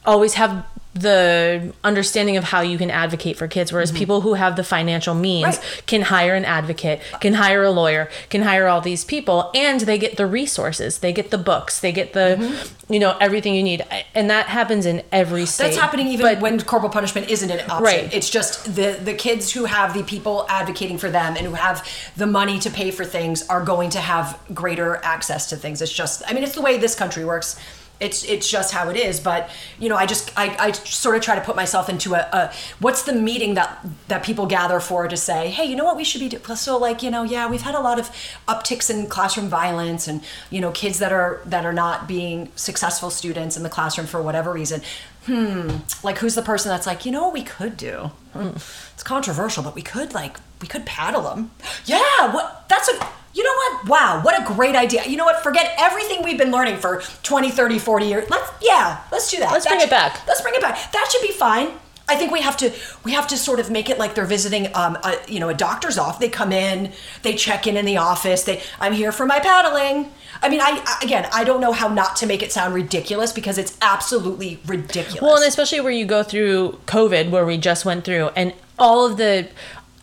always 0.06 0.36
have 0.36 0.66
the 0.96 1.74
understanding 1.84 2.38
of 2.38 2.46
how 2.46 2.62
you 2.62 2.78
can 2.78 2.90
advocate 2.90 3.38
for 3.38 3.48
kids 3.48 3.72
whereas 3.72 3.92
mm-hmm. 3.92 4.00
people 4.00 4.22
who 4.22 4.34
have 4.34 4.56
the 4.56 4.64
financial 4.64 5.14
means 5.14 5.46
Right. 5.46 5.84
can 5.86 6.02
hire 6.04 6.36
an 6.36 6.46
advocate 6.46 7.02
can 7.20 7.34
hire 7.34 7.64
a 7.64 7.72
lawyer 7.72 8.10
can 8.30 8.44
hire 8.44 8.68
all 8.68 8.80
these 8.80 9.04
people 9.04 9.52
and 9.54 9.82
they 9.82 9.98
get 9.98 10.16
the 10.16 10.26
resources 10.26 11.00
they 11.00 11.12
get 11.12 11.32
the 11.32 11.38
books 11.38 11.82
they 11.82 11.92
get 11.92 12.14
the 12.14 12.38
mm-hmm. 12.40 12.94
you 12.94 13.00
know 13.00 13.16
everything 13.20 13.54
you 13.56 13.64
need. 13.64 13.86
And 14.14 14.30
that 14.30 14.48
happens 14.48 14.86
in 14.86 15.04
every 15.12 15.46
state. 15.46 15.66
that's 15.66 15.78
happening 15.78 16.08
even 16.08 16.26
But- 16.26 16.40
when 16.40 16.60
corporal 16.62 16.92
punishment 16.92 17.30
isn't 17.30 17.50
an 17.50 17.60
option. 17.70 17.84
Right. 17.84 18.14
it's 18.14 18.30
just 18.30 18.76
the 18.76 18.98
the 19.04 19.14
kids 19.14 19.52
who 19.52 19.66
have 19.66 19.94
the 19.94 20.04
people 20.04 20.46
advocating 20.50 20.98
for 20.98 21.10
them 21.10 21.36
and 21.38 21.46
who 21.46 21.54
have 21.54 21.88
the 22.16 22.26
money 22.26 22.58
to 22.60 22.70
pay 22.70 22.92
for 22.92 23.06
things 23.06 23.48
are 23.48 23.64
going 23.64 23.90
to 23.92 24.00
have 24.00 24.40
greater 24.54 24.98
access 25.04 25.50
to 25.50 25.58
things. 25.58 25.82
It's 25.82 25.92
just 25.92 26.24
i 26.28 26.34
mean 26.34 26.44
it's 26.44 26.56
the 26.56 26.62
way 26.62 26.78
this 26.78 26.96
country 26.96 27.26
works 27.26 27.60
it's 28.00 28.24
it's 28.26 28.50
just 28.50 28.74
how 28.74 28.90
it 28.90 28.98
is 28.98 29.20
but 29.20 29.50
you 29.80 29.88
know 29.88 29.96
i 29.96 30.06
just 30.06 30.32
i, 30.38 30.56
I 30.60 30.72
sort 30.72 31.16
of 31.16 31.22
try 31.22 31.36
to 31.36 31.42
put 31.42 31.56
myself 31.56 31.90
into 31.90 32.14
a, 32.14 32.20
a 32.34 32.54
what's 32.80 33.04
the 33.04 33.14
meeting 33.14 33.54
that 33.54 33.86
that 34.08 34.24
people 34.24 34.46
gather 34.46 34.80
for 34.80 35.08
to 35.08 35.18
say 35.18 35.50
hey 35.50 35.66
you 35.66 35.76
know 35.76 35.86
what 35.86 35.98
we 35.98 36.04
should 36.04 36.22
be 36.22 36.30
doing 36.30 36.44
so 36.56 36.78
like 36.78 37.02
you 37.04 37.12
know 37.12 37.24
yeah 37.24 37.50
we've 37.50 37.62
had 37.62 37.76
a 37.76 37.80
lot 37.80 38.00
of 38.00 38.10
upticks 38.48 38.90
in 38.90 39.08
classroom 39.08 39.48
violence 39.48 40.08
and 40.08 40.22
you 40.50 40.60
know 40.60 40.72
kids 40.72 41.00
that 41.00 41.12
are 41.12 41.42
that 41.46 41.66
are 41.66 41.74
not 41.74 42.08
being 42.08 42.52
successful 42.56 43.10
students 43.10 43.56
in 43.58 43.64
the 43.64 43.70
classroom 43.70 44.08
for 44.08 44.22
whatever 44.22 44.52
reason. 44.52 44.82
Hmm 45.26 45.78
like 46.04 46.20
who's 46.20 46.36
the 46.36 46.44
person 46.44 46.70
that's 46.70 46.86
like 46.86 47.06
you 47.06 47.12
know 47.12 47.24
what 47.24 47.34
we 47.34 47.44
could 47.44 47.78
do? 47.78 48.12
Hmm, 48.34 48.50
it's 48.94 49.04
controversial 49.04 49.64
but 49.64 49.74
we 49.74 49.82
could 49.82 50.14
like 50.14 50.38
we 50.62 50.68
could 50.68 50.86
paddle 50.86 51.22
them 51.24 51.52
yeah 51.86 52.34
what 52.34 52.66
that's 52.70 52.88
a 52.90 52.94
you 53.34 53.44
know 53.44 53.52
what 53.54 53.88
wow 53.90 54.22
what 54.24 54.40
a 54.42 54.46
great 54.54 54.76
idea 54.76 55.06
you 55.06 55.18
know 55.18 55.26
what 55.26 55.44
forget 55.44 55.74
everything 55.78 56.24
we've 56.24 56.38
been 56.38 56.52
learning 56.52 56.78
for 56.78 57.02
20 57.24 57.52
30 57.52 57.80
40 57.80 58.06
years 58.06 58.30
let's 58.30 58.52
yeah 58.62 59.02
let's 59.12 59.30
do 59.30 59.38
that 59.40 59.52
Let's 59.52 59.66
That 59.66 59.72
bring 59.72 59.82
it 59.82 59.90
back. 59.90 60.26
let's 60.28 60.42
bring 60.42 60.56
it 60.56 60.62
back 60.62 60.92
that 60.92 61.10
should 61.12 61.22
be 61.22 61.34
fine 61.34 61.70
I 62.08 62.16
think 62.16 62.32
we 62.32 62.42
have 62.42 62.56
to 62.58 62.72
we 63.04 63.14
have 63.14 63.26
to 63.30 63.36
sort 63.38 63.60
of 63.60 63.72
make 63.72 63.90
it 63.90 63.98
like 63.98 64.14
they're 64.14 64.26
visiting 64.26 64.68
um 64.76 64.96
a, 65.04 65.18
you 65.28 65.40
know 65.40 65.50
a 65.50 65.56
doctor's 65.56 65.98
office. 65.98 66.20
They 66.20 66.30
come 66.30 66.52
in, 66.52 66.92
they 67.24 67.34
check 67.34 67.66
in 67.66 67.76
in 67.78 67.86
the 67.86 67.98
office. 67.98 68.44
They 68.44 68.62
I'm 68.80 68.94
here 68.94 69.12
for 69.12 69.26
my 69.26 69.40
paddling. 69.40 70.12
I 70.44 70.50
mean, 70.50 70.62
I 70.62 70.84
I- 70.86 71.00
again, 71.04 71.28
I 71.34 71.44
don't 71.44 71.60
know 71.62 71.72
how 71.72 71.88
not 71.88 72.16
to 72.18 72.28
make 72.28 72.44
it 72.44 72.52
sound 72.52 72.76
ridiculous 72.76 73.32
because 73.34 73.58
it's 73.58 73.76
absolutely 73.82 74.60
ridiculous. 74.68 75.20
Well, 75.20 75.36
and 75.38 75.46
especially 75.46 75.82
where 75.82 75.92
you 75.92 76.06
go 76.06 76.22
through 76.22 76.78
COVID, 76.86 77.32
where 77.32 77.44
we 77.44 77.58
just 77.58 77.86
went 77.86 78.06
through, 78.06 78.28
and 78.36 78.54
all 78.78 79.08
of 79.08 79.18
the 79.18 79.50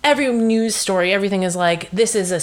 every 0.04 0.32
news 0.32 0.74
story, 0.74 1.12
everything 1.12 1.42
is 1.42 1.56
like 1.56 1.90
this 1.90 2.14
is 2.14 2.32
a 2.32 2.40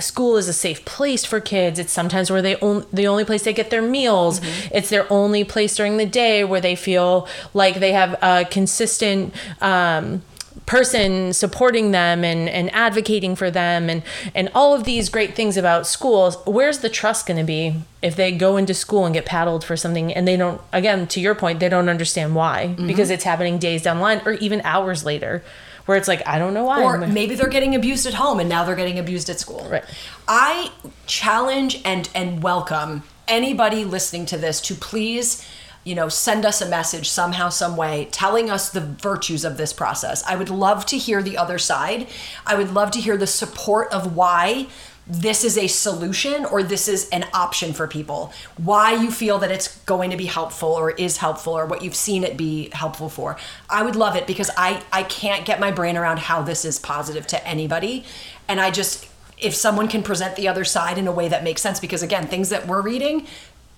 school 0.00 0.36
is 0.36 0.48
a 0.48 0.52
safe 0.52 0.84
place 0.84 1.24
for 1.24 1.40
kids. 1.40 1.78
It's 1.78 1.92
sometimes 1.92 2.30
where 2.30 2.42
they 2.42 2.56
on, 2.56 2.86
the 2.92 3.06
only 3.06 3.24
place 3.24 3.42
they 3.44 3.52
get 3.52 3.70
their 3.70 3.82
meals. 3.82 4.40
It's 4.72 4.90
their 4.90 5.10
only 5.12 5.44
place 5.44 5.76
during 5.76 5.96
the 5.96 6.06
day 6.06 6.44
where 6.44 6.60
they 6.60 6.76
feel 6.76 7.28
like 7.54 7.76
they 7.76 7.92
have 7.92 8.18
a 8.22 8.44
consistent. 8.44 9.34
Um, 9.60 10.22
person 10.66 11.32
supporting 11.32 11.90
them 11.90 12.22
and, 12.22 12.48
and 12.48 12.72
advocating 12.72 13.34
for 13.34 13.50
them 13.50 13.90
and 13.90 14.04
and 14.36 14.48
all 14.54 14.72
of 14.72 14.84
these 14.84 15.08
great 15.08 15.34
things 15.34 15.56
about 15.56 15.84
schools 15.84 16.36
where's 16.46 16.78
the 16.78 16.88
trust 16.88 17.26
going 17.26 17.36
to 17.36 17.42
be 17.44 17.74
if 18.02 18.14
they 18.14 18.30
go 18.30 18.56
into 18.56 18.72
school 18.72 19.04
and 19.04 19.12
get 19.12 19.24
paddled 19.24 19.64
for 19.64 19.76
something 19.76 20.12
and 20.14 20.28
they 20.28 20.36
don't 20.36 20.60
again 20.72 21.08
to 21.08 21.20
your 21.20 21.34
point 21.34 21.58
they 21.58 21.68
don't 21.68 21.88
understand 21.88 22.36
why 22.36 22.68
because 22.86 23.10
it's 23.10 23.24
happening 23.24 23.58
days 23.58 23.82
down 23.82 23.96
the 23.96 24.02
line 24.02 24.22
or 24.24 24.34
even 24.34 24.60
hours 24.62 25.04
later 25.04 25.42
where 25.90 25.98
it's 25.98 26.06
like 26.06 26.24
i 26.24 26.38
don't 26.38 26.54
know 26.54 26.62
why 26.62 26.84
or 26.84 26.98
maybe 26.98 27.34
they're 27.34 27.48
getting 27.48 27.74
abused 27.74 28.06
at 28.06 28.14
home 28.14 28.38
and 28.38 28.48
now 28.48 28.62
they're 28.62 28.76
getting 28.76 29.00
abused 29.00 29.28
at 29.28 29.40
school. 29.40 29.66
Right. 29.68 29.84
I 30.28 30.70
challenge 31.06 31.82
and 31.84 32.08
and 32.14 32.44
welcome 32.44 33.02
anybody 33.26 33.84
listening 33.84 34.24
to 34.26 34.38
this 34.38 34.60
to 34.60 34.76
please 34.76 35.44
you 35.82 35.96
know 35.96 36.08
send 36.08 36.46
us 36.46 36.60
a 36.60 36.68
message 36.68 37.08
somehow 37.08 37.48
some 37.48 37.76
way 37.76 38.06
telling 38.12 38.48
us 38.48 38.70
the 38.70 38.80
virtues 38.80 39.44
of 39.44 39.56
this 39.56 39.72
process 39.72 40.22
i 40.28 40.36
would 40.36 40.48
love 40.48 40.86
to 40.86 40.96
hear 40.96 41.24
the 41.24 41.36
other 41.36 41.58
side 41.58 42.06
i 42.46 42.54
would 42.54 42.72
love 42.72 42.92
to 42.92 43.00
hear 43.00 43.16
the 43.16 43.26
support 43.26 43.92
of 43.92 44.14
why 44.14 44.68
this 45.10 45.42
is 45.42 45.58
a 45.58 45.66
solution 45.66 46.44
or 46.44 46.62
this 46.62 46.86
is 46.86 47.08
an 47.08 47.26
option 47.34 47.72
for 47.72 47.88
people. 47.88 48.32
Why 48.56 48.92
you 48.92 49.10
feel 49.10 49.38
that 49.38 49.50
it's 49.50 49.78
going 49.80 50.10
to 50.10 50.16
be 50.16 50.26
helpful 50.26 50.68
or 50.68 50.92
is 50.92 51.16
helpful 51.16 51.52
or 51.52 51.66
what 51.66 51.82
you've 51.82 51.96
seen 51.96 52.22
it 52.22 52.36
be 52.36 52.70
helpful 52.72 53.08
for. 53.08 53.36
I 53.68 53.82
would 53.82 53.96
love 53.96 54.14
it 54.14 54.26
because 54.26 54.50
i 54.56 54.82
i 54.92 55.02
can't 55.02 55.44
get 55.44 55.58
my 55.58 55.72
brain 55.72 55.96
around 55.96 56.20
how 56.20 56.42
this 56.42 56.64
is 56.64 56.78
positive 56.78 57.26
to 57.28 57.46
anybody. 57.46 58.04
And 58.46 58.60
i 58.60 58.70
just 58.70 59.08
if 59.36 59.54
someone 59.54 59.88
can 59.88 60.02
present 60.02 60.36
the 60.36 60.46
other 60.46 60.64
side 60.64 60.96
in 60.96 61.08
a 61.08 61.12
way 61.12 61.26
that 61.26 61.42
makes 61.42 61.60
sense 61.60 61.80
because 61.80 62.02
again 62.02 62.28
things 62.28 62.48
that 62.50 62.68
we're 62.68 62.82
reading 62.82 63.26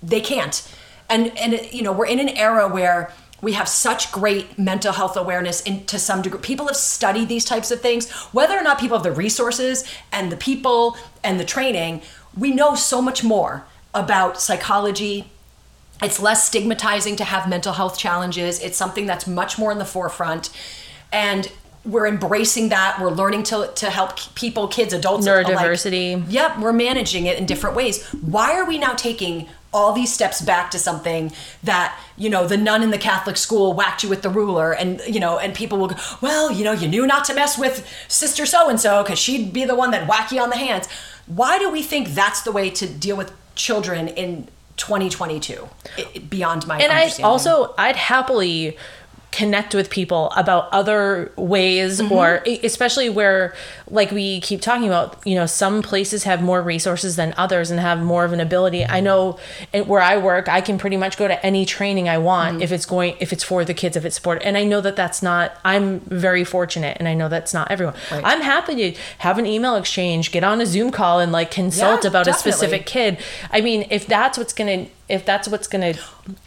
they 0.03 0.21
can't. 0.21 0.69
And 1.09 1.37
and 1.39 1.73
you 1.73 1.83
know 1.83 1.93
we're 1.93 2.07
in 2.07 2.21
an 2.21 2.29
era 2.29 2.69
where 2.69 3.13
we 3.43 3.53
have 3.53 3.69
such 3.69 4.11
great 4.11 4.59
mental 4.59 4.93
health 4.93 5.17
awareness 5.17 5.61
in, 5.63 5.85
to 5.87 5.99
some 5.99 6.23
degree 6.23 6.41
people 6.41 6.67
have 6.67 6.77
studied 6.77 7.29
these 7.29 7.45
types 7.45 7.71
of 7.71 7.81
things 7.81 8.11
whether 8.33 8.57
or 8.57 8.63
not 8.63 8.79
people 8.79 8.97
have 8.97 9.05
the 9.05 9.13
resources 9.13 9.85
and 10.11 10.33
the 10.33 10.37
people 10.37 10.97
and 11.23 11.39
the 11.39 11.45
training 11.45 12.01
we 12.37 12.51
know 12.53 12.75
so 12.75 13.03
much 13.03 13.23
more 13.23 13.67
about 13.95 14.41
psychology 14.41 15.31
it's 16.03 16.21
less 16.21 16.47
stigmatizing 16.47 17.17
to 17.17 17.25
have 17.25 17.49
mental 17.49 17.73
health 17.73 17.97
challenges. 17.97 18.61
It's 18.61 18.77
something 18.77 19.07
that's 19.07 19.27
much 19.27 19.59
more 19.59 19.71
in 19.71 19.79
the 19.79 19.85
forefront. 19.85 20.51
And 21.13 21.51
we're 21.85 22.07
embracing 22.07 22.71
that. 22.71 22.99
We're 23.01 23.11
learning 23.11 23.45
to, 23.45 23.71
to 23.75 23.91
help 23.91 24.19
people, 24.35 24.69
kids, 24.69 24.93
adults. 24.93 25.27
alike. 25.27 25.47
Neurodiversity. 25.47 26.25
Yep, 26.29 26.59
we're 26.59 26.73
managing 26.73 27.27
it 27.27 27.39
in 27.39 27.47
different 27.47 27.77
ways. 27.77 28.05
Why 28.11 28.57
are 28.59 28.67
we 28.67 28.79
now 28.79 28.95
taking 28.95 29.49
all 29.75 29.93
these 29.93 30.13
steps 30.13 30.41
back 30.43 30.71
to 30.71 30.79
something 30.79 31.33
that, 31.63 31.99
you 32.17 32.29
know, 32.29 32.47
the 32.47 32.57
nun 32.57 32.83
in 32.83 32.91
the 32.91 32.99
Catholic 32.99 33.37
school 33.39 33.73
whacked 33.73 34.03
you 34.03 34.09
with 34.09 34.21
the 34.23 34.29
ruler 34.29 34.73
and, 34.75 35.01
you 35.07 35.19
know, 35.19 35.39
and 35.39 35.55
people 35.55 35.79
will 35.79 35.89
go, 35.89 35.97
well, 36.21 36.53
you 36.53 36.63
know, 36.63 36.73
you 36.73 36.87
knew 36.89 37.07
not 37.07 37.25
to 37.25 37.35
mess 37.35 37.57
with 37.57 37.89
sister 38.09 38.45
so 38.45 38.69
and 38.69 38.79
so 38.79 39.03
because 39.03 39.19
she'd 39.19 39.53
be 39.53 39.65
the 39.65 39.75
one 39.75 39.91
that 39.93 40.07
whack 40.07 40.31
you 40.31 40.41
on 40.41 40.51
the 40.51 40.57
hands. 40.57 40.89
Why 41.27 41.59
do 41.59 41.71
we 41.71 41.83
think 41.83 42.09
that's 42.09 42.43
the 42.43 42.53
way 42.53 42.69
to 42.71 42.87
deal 42.87 43.17
with 43.17 43.33
children 43.55 44.09
in 44.09 44.49
2022? 44.77 45.69
It, 45.97 46.07
it- 46.15 46.31
beyond 46.31 46.67
my 46.67 46.79
and 46.79 46.93
I 46.93 47.09
also 47.23 47.75
I'd 47.79 47.97
happily 47.97 48.77
connect 49.33 49.75
with 49.75 49.91
people 49.91 50.31
about 50.37 50.69
other 50.73 51.33
ways 51.37 52.01
mm-hmm. 52.01 52.13
or 52.13 52.43
e- 52.47 52.61
especially 52.63 53.09
where 53.09 53.55
like 53.91 54.11
we 54.11 54.41
keep 54.41 54.61
talking 54.61 54.87
about 54.87 55.19
you 55.27 55.35
know 55.35 55.47
some 55.47 55.83
places 55.83 56.25
have 56.25 56.43
more 56.43 56.63
resources 56.63 57.17
than 57.17 57.35
others 57.37 57.71
and 57.71 57.81
have 57.81 58.01
more 58.03 58.25
of 58.25 58.33
an 58.33 58.41
ability. 58.41 58.85
I 58.85 59.01
know 59.01 59.39
where 59.87 60.01
i 60.01 60.17
work 60.17 60.49
i 60.49 60.61
can 60.61 60.79
pretty 60.79 60.97
much 60.97 61.17
go 61.17 61.27
to 61.27 61.47
any 61.47 61.65
training 61.65 62.09
i 62.09 62.19
want 62.19 62.55
mm-hmm. 62.55 62.63
if 62.63 62.73
it's 62.73 62.87
going 62.87 63.17
if 63.21 63.33
it's 63.33 63.43
for 63.43 63.65
the 63.65 63.75
kids 63.75 63.97
if 63.97 64.05
it's 64.05 64.17
sport. 64.17 64.43
And 64.45 64.57
i 64.57 64.65
know 64.65 64.81
that 64.81 64.97
that's 64.97 65.23
not 65.23 65.57
i'm 65.65 66.01
very 66.01 66.45
fortunate 66.45 66.97
and 66.99 67.09
i 67.09 67.15
know 67.15 67.29
that's 67.29 67.55
not 67.55 67.71
everyone. 67.71 67.95
Right. 68.11 68.23
i'm 68.25 68.41
happy 68.41 68.75
to 68.77 68.99
have 69.19 69.39
an 69.39 69.47
email 69.47 69.77
exchange 69.77 70.31
get 70.31 70.45
on 70.45 70.61
a 70.61 70.67
zoom 70.67 70.91
call 70.91 71.21
and 71.21 71.33
like 71.33 71.51
consult 71.51 72.05
Yeah, 72.05 72.11
about 72.11 72.29
a 72.29 72.35
specific 72.35 72.87
kid. 72.87 73.19
I 73.51 73.61
mean 73.61 73.87
if 73.91 74.07
that's 74.07 74.37
what's 74.39 74.53
gonna 74.53 74.87
if 75.09 75.25
that's 75.25 75.49
what's 75.49 75.69
gonna 75.69 75.95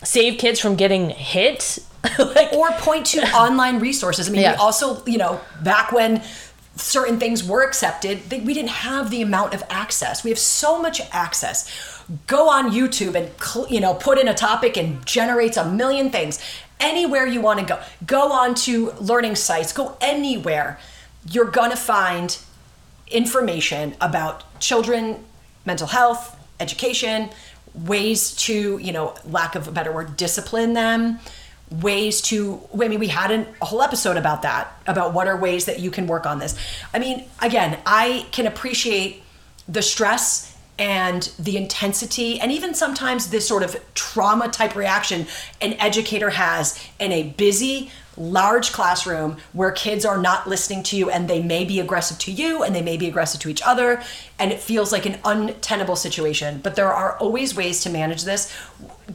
save 0.03 0.37
kids 0.37 0.59
from 0.59 0.75
getting 0.75 1.09
hit 1.09 1.79
like 2.19 2.53
or 2.53 2.71
point 2.73 3.05
to 3.07 3.21
online 3.35 3.79
resources. 3.79 4.27
I 4.27 4.31
mean, 4.31 4.41
Yeah. 4.41 4.51
we 4.53 4.57
also, 4.57 5.03
you 5.05 5.17
know, 5.17 5.39
back 5.63 5.91
when 5.91 6.21
certain 6.75 7.19
things 7.19 7.43
were 7.43 7.63
accepted, 7.63 8.19
they, 8.29 8.41
we 8.41 8.53
didn't 8.53 8.69
have 8.69 9.09
the 9.09 9.21
amount 9.21 9.53
of 9.53 9.63
access. 9.69 10.23
We 10.23 10.29
have 10.29 10.39
so 10.39 10.81
much 10.81 11.01
access. 11.11 11.69
Go 12.27 12.49
on 12.49 12.71
YouTube 12.71 13.15
and 13.15 13.29
cl- 13.41 13.67
you 13.69 13.79
know 13.79 13.93
put 13.93 14.19
in 14.19 14.27
a 14.27 14.33
topic 14.33 14.77
and 14.77 15.03
generates 15.05 15.57
a 15.57 15.65
million 15.71 16.09
things. 16.09 16.39
Anywhere 16.79 17.25
you 17.25 17.39
want 17.41 17.59
to 17.59 17.65
go, 17.65 17.79
go 18.05 18.31
on 18.31 18.53
to 18.55 18.91
learning 18.99 19.35
sites. 19.35 19.71
Go 19.73 19.97
anywhere. 20.01 20.77
You're 21.31 21.45
gonna 21.49 21.77
find 21.77 22.37
information 23.07 23.95
about 24.01 24.43
children, 24.59 25.23
mental 25.65 25.87
health, 25.87 26.35
education, 26.59 27.29
ways 27.73 28.35
to, 28.35 28.77
you 28.77 28.91
know, 28.91 29.15
lack 29.25 29.55
of 29.55 29.67
a 29.67 29.71
better 29.71 29.91
word, 29.91 30.17
discipline 30.17 30.73
them, 30.73 31.19
ways 31.71 32.21
to, 32.21 32.61
I 32.73 32.87
mean, 32.87 32.99
we 32.99 33.07
had 33.07 33.31
an, 33.31 33.47
a 33.61 33.65
whole 33.65 33.81
episode 33.81 34.17
about 34.17 34.43
that, 34.43 34.79
about 34.87 35.13
what 35.13 35.27
are 35.27 35.37
ways 35.37 35.65
that 35.65 35.79
you 35.79 35.91
can 35.91 36.07
work 36.07 36.25
on 36.25 36.39
this. 36.39 36.57
I 36.93 36.99
mean, 36.99 37.25
again, 37.41 37.79
I 37.85 38.27
can 38.31 38.45
appreciate 38.45 39.23
the 39.67 39.81
stress 39.81 40.55
and 40.77 41.31
the 41.39 41.55
intensity 41.55 42.39
and 42.39 42.51
even 42.51 42.73
sometimes 42.73 43.29
this 43.29 43.47
sort 43.47 43.63
of 43.63 43.77
trauma 43.93 44.49
type 44.49 44.75
reaction 44.75 45.25
an 45.61 45.71
educator 45.73 46.31
has 46.31 46.77
in 46.99 47.13
a 47.13 47.23
busy 47.37 47.89
large 48.17 48.73
classroom 48.73 49.37
where 49.53 49.71
kids 49.71 50.03
are 50.05 50.17
not 50.17 50.47
listening 50.47 50.83
to 50.83 50.97
you 50.97 51.09
and 51.09 51.29
they 51.29 51.41
may 51.41 51.63
be 51.63 51.79
aggressive 51.79 52.17
to 52.17 52.31
you 52.31 52.61
and 52.61 52.75
they 52.75 52.81
may 52.81 52.97
be 52.97 53.07
aggressive 53.07 53.39
to 53.39 53.47
each 53.47 53.61
other 53.65 54.01
and 54.37 54.51
it 54.51 54.59
feels 54.59 54.91
like 54.91 55.05
an 55.05 55.17
untenable 55.23 55.95
situation 55.95 56.59
but 56.61 56.75
there 56.75 56.91
are 56.91 57.17
always 57.19 57.55
ways 57.55 57.81
to 57.81 57.89
manage 57.89 58.23
this 58.23 58.53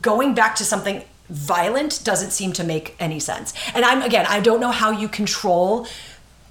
going 0.01 0.35
back 0.35 0.55
to 0.55 0.65
something 0.65 1.05
violent 1.31 2.01
doesn't 2.05 2.31
seem 2.31 2.53
to 2.53 2.65
make 2.65 2.95
any 2.99 3.21
sense 3.21 3.55
and 3.75 3.85
i'm 3.85 4.03
again 4.03 4.27
i 4.29 4.41
don't 4.41 4.61
know 4.61 4.71
how 4.71 4.91
you 4.91 5.09
control 5.09 5.87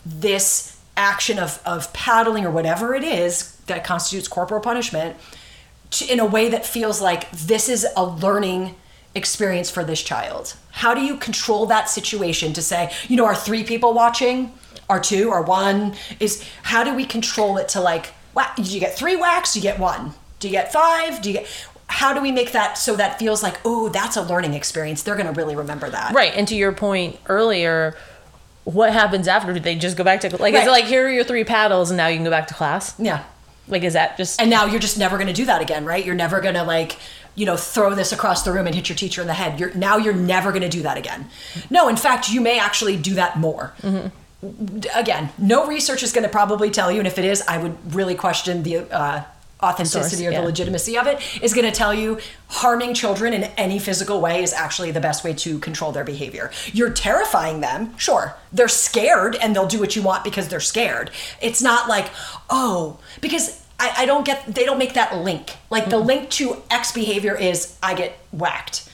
this 0.05 0.79
action 0.95 1.39
of, 1.39 1.61
of 1.65 1.91
paddling 1.93 2.45
or 2.45 2.51
whatever 2.51 2.93
it 2.93 3.03
is 3.03 3.55
that 3.67 3.83
constitutes 3.83 4.27
corporal 4.27 4.59
punishment 4.61 5.15
to, 5.91 6.11
in 6.11 6.19
a 6.19 6.25
way 6.25 6.49
that 6.49 6.65
feels 6.65 7.01
like 7.01 7.29
this 7.31 7.69
is 7.69 7.87
a 7.95 8.05
learning 8.05 8.75
experience 9.15 9.69
for 9.69 9.83
this 9.83 10.01
child. 10.03 10.55
How 10.71 10.93
do 10.93 11.01
you 11.01 11.17
control 11.17 11.65
that 11.67 11.89
situation 11.89 12.53
to 12.53 12.61
say, 12.61 12.91
you 13.07 13.15
know, 13.15 13.25
are 13.25 13.35
three 13.35 13.63
people 13.63 13.93
watching? 13.93 14.53
Are 14.89 14.99
two? 14.99 15.29
Or 15.29 15.41
one? 15.41 15.95
Is 16.19 16.47
how 16.63 16.83
do 16.83 16.93
we 16.95 17.05
control 17.05 17.57
it 17.57 17.69
to 17.69 17.81
like, 17.81 18.13
do 18.55 18.63
you 18.63 18.79
get 18.79 18.95
three 18.95 19.15
whacks? 19.15 19.55
You 19.55 19.61
get 19.61 19.79
one? 19.79 20.13
Do 20.39 20.47
you 20.47 20.51
get 20.53 20.71
five? 20.71 21.21
Do 21.21 21.29
you 21.29 21.39
get 21.39 21.47
how 21.91 22.13
do 22.13 22.21
we 22.21 22.31
make 22.31 22.51
that 22.53 22.77
so 22.77 22.95
that 22.95 23.17
feels 23.19 23.41
like, 23.43 23.59
oh, 23.65 23.89
that's 23.89 24.15
a 24.15 24.21
learning 24.21 24.53
experience? 24.53 25.01
They're 25.03 25.15
gonna 25.17 25.31
really 25.33 25.55
remember 25.55 25.89
that. 25.89 26.13
right 26.13 26.31
and 26.35 26.47
to 26.47 26.55
your 26.55 26.71
point 26.71 27.17
earlier 27.27 27.97
what 28.65 28.93
happens 28.93 29.27
after? 29.27 29.51
Do 29.53 29.59
they 29.59 29.75
just 29.75 29.97
go 29.97 30.03
back 30.03 30.21
to 30.21 30.35
like 30.37 30.53
is 30.53 30.65
it 30.67 30.69
like 30.69 30.85
here 30.85 31.07
are 31.07 31.11
your 31.11 31.23
three 31.23 31.43
paddles 31.43 31.89
and 31.89 31.97
now 31.97 32.07
you 32.07 32.17
can 32.17 32.23
go 32.23 32.29
back 32.29 32.47
to 32.49 32.53
class 32.53 32.93
Yeah. 32.99 33.23
like 33.67 33.83
is 33.83 33.93
that 33.93 34.15
just 34.17 34.39
and 34.39 34.49
now 34.49 34.65
you're 34.65 34.79
just 34.79 34.97
never 34.99 35.17
going 35.17 35.27
to 35.27 35.33
do 35.33 35.45
that 35.45 35.61
again 35.61 35.85
right? 35.85 36.05
You're 36.05 36.13
never 36.15 36.39
going 36.39 36.53
to 36.55 36.63
like 36.63 36.97
you 37.35 37.45
know 37.47 37.55
throw 37.57 37.95
this 37.95 38.11
across 38.11 38.43
the 38.43 38.51
room 38.51 38.67
and 38.67 38.75
hit 38.75 38.87
your 38.89 38.95
teacher 38.95 39.21
in 39.21 39.27
the 39.27 39.33
head. 39.33 39.59
You're 39.59 39.73
now 39.73 39.97
you're 39.97 40.13
never 40.13 40.51
going 40.51 40.61
to 40.61 40.69
do 40.69 40.83
that 40.83 40.97
again. 40.97 41.29
No 41.71 41.87
in 41.87 41.95
fact 41.95 42.29
you 42.29 42.41
may 42.41 42.59
actually 42.59 42.95
do 42.97 43.15
that 43.15 43.39
more. 43.39 43.73
D- 44.41 44.87
again 44.95 45.31
no 45.37 45.65
research 45.67 46.01
is 46.03 46.11
going 46.13 46.23
to 46.23 46.29
probably 46.29 46.69
tell 46.69 46.89
you 46.91 46.99
and 46.99 47.07
if 47.07 47.17
it 47.19 47.25
is 47.25 47.41
i 47.49 47.57
would 47.57 47.93
really 47.93 48.15
question 48.15 48.63
the 48.63 48.77
uh, 48.89 49.23
authenticity 49.61 50.25
or 50.25 50.31
yeah. 50.31 50.39
the 50.39 50.45
legitimacy 50.45 50.97
of 50.97 51.07
it 51.07 51.21
is 51.41 51.53
going 51.53 51.65
to 51.65 51.71
tell 51.71 51.93
you 51.93 52.19
harming 52.47 52.93
children 52.93 53.33
in 53.33 53.43
any 53.57 53.77
physical 53.77 54.21
way 54.21 54.41
is 54.41 54.53
actually 54.53 54.91
the 54.91 55.01
best 55.01 55.23
way 55.23 55.33
to 55.33 55.59
control 55.59 55.91
their 55.91 56.03
behavior. 56.03 56.51
You're 56.71 56.91
terrifying 56.91 57.59
them 57.61 57.97
sure. 57.97 58.35
They're 58.53 58.67
scared 58.67 59.35
and 59.35 59.55
they'll 59.55 59.67
do 59.67 59.79
what 59.79 59.95
you 59.95 60.01
want 60.01 60.23
because 60.23 60.47
they're 60.47 60.59
scared. 60.59 61.11
It's 61.41 61.61
not 61.61 61.89
like 61.89 62.09
oh 62.49 62.99
because 63.21 63.65
I, 63.79 63.93
I 63.99 64.05
don't 64.05 64.25
get 64.25 64.45
they 64.53 64.65
don't 64.65 64.77
make 64.77 64.93
that 64.93 65.17
link. 65.17 65.55
Like 65.69 65.89
the 65.89 65.99
link 65.99 66.29
to 66.31 66.61
x 66.69 66.91
behavior 66.91 67.35
is 67.35 67.77
i 67.83 67.93
get 67.93 68.17
whacked. 68.31 68.89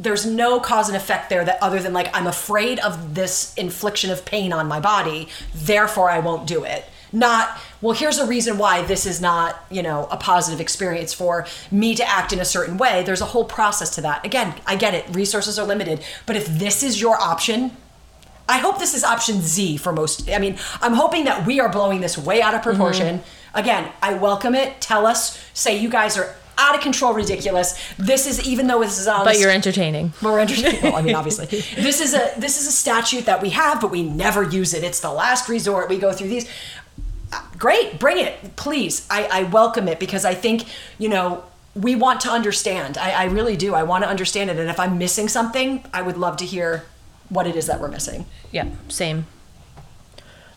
There's 0.00 0.24
no 0.24 0.60
cause 0.60 0.88
and 0.88 0.96
effect 0.96 1.28
there 1.28 1.44
that 1.44 1.62
other 1.62 1.80
than 1.80 1.92
like 1.92 2.14
I'm 2.14 2.26
afraid 2.26 2.78
of 2.80 3.14
this 3.14 3.54
infliction 3.54 4.10
of 4.10 4.24
pain 4.24 4.52
on 4.52 4.66
my 4.68 4.80
body, 4.80 5.28
therefore 5.54 6.10
I 6.10 6.20
won't 6.20 6.46
do 6.46 6.64
it. 6.64 6.84
Not 7.12 7.58
well, 7.80 7.94
here's 7.94 8.18
a 8.18 8.26
reason 8.26 8.58
why 8.58 8.82
this 8.82 9.06
is 9.06 9.20
not, 9.20 9.64
you 9.70 9.82
know, 9.82 10.08
a 10.10 10.16
positive 10.16 10.60
experience 10.60 11.14
for 11.14 11.46
me 11.70 11.94
to 11.94 12.08
act 12.08 12.32
in 12.32 12.40
a 12.40 12.44
certain 12.44 12.76
way. 12.76 13.04
There's 13.04 13.20
a 13.20 13.26
whole 13.26 13.44
process 13.44 13.94
to 13.94 14.00
that. 14.00 14.26
Again, 14.26 14.54
I 14.66 14.76
get 14.76 14.94
it. 14.94 15.14
Resources 15.14 15.58
are 15.58 15.66
limited, 15.66 16.02
but 16.26 16.34
if 16.34 16.46
this 16.46 16.82
is 16.82 17.00
your 17.00 17.20
option, 17.20 17.76
I 18.48 18.58
hope 18.58 18.78
this 18.78 18.94
is 18.94 19.04
option 19.04 19.40
Z 19.40 19.76
for 19.76 19.92
most. 19.92 20.28
I 20.28 20.38
mean, 20.38 20.58
I'm 20.80 20.94
hoping 20.94 21.24
that 21.24 21.46
we 21.46 21.60
are 21.60 21.68
blowing 21.68 22.00
this 22.00 22.18
way 22.18 22.42
out 22.42 22.54
of 22.54 22.62
proportion. 22.62 23.18
Mm-hmm. 23.18 23.58
Again, 23.58 23.92
I 24.02 24.14
welcome 24.14 24.54
it. 24.54 24.80
Tell 24.80 25.06
us, 25.06 25.38
say 25.54 25.78
you 25.78 25.88
guys 25.88 26.16
are 26.16 26.34
out 26.56 26.74
of 26.74 26.80
control, 26.80 27.14
ridiculous. 27.14 27.78
This 27.98 28.26
is 28.26 28.46
even 28.46 28.66
though 28.66 28.80
this 28.80 28.98
is 28.98 29.06
on. 29.06 29.24
But 29.24 29.38
you're 29.38 29.50
entertaining. 29.50 30.12
We're 30.20 30.40
entertaining. 30.40 30.82
Well, 30.88 30.96
I 30.96 31.02
mean, 31.02 31.14
obviously, 31.14 31.46
this 31.46 32.00
is 32.00 32.14
a 32.14 32.32
this 32.38 32.60
is 32.60 32.66
a 32.66 32.72
statute 32.72 33.26
that 33.26 33.40
we 33.40 33.50
have, 33.50 33.80
but 33.80 33.90
we 33.90 34.02
never 34.02 34.42
use 34.42 34.74
it. 34.74 34.82
It's 34.82 35.00
the 35.00 35.12
last 35.12 35.48
resort. 35.48 35.88
We 35.88 35.98
go 35.98 36.12
through 36.12 36.28
these. 36.28 36.48
Great, 37.58 37.98
bring 37.98 38.18
it, 38.18 38.56
please. 38.56 39.06
I, 39.10 39.24
I 39.32 39.42
welcome 39.44 39.88
it 39.88 39.98
because 39.98 40.24
I 40.24 40.34
think 40.34 40.64
you 40.98 41.08
know 41.08 41.44
we 41.74 41.94
want 41.96 42.20
to 42.22 42.30
understand. 42.30 42.96
I, 42.96 43.10
I 43.10 43.24
really 43.24 43.56
do. 43.56 43.74
I 43.74 43.82
want 43.82 44.04
to 44.04 44.08
understand 44.10 44.50
it, 44.50 44.58
and 44.58 44.70
if 44.70 44.78
I'm 44.80 44.96
missing 44.98 45.28
something, 45.28 45.84
I 45.92 46.02
would 46.02 46.16
love 46.16 46.36
to 46.38 46.44
hear 46.46 46.84
what 47.28 47.46
it 47.46 47.56
is 47.56 47.66
that 47.66 47.80
we're 47.80 47.88
missing. 47.88 48.26
Yeah, 48.52 48.68
same. 48.88 49.26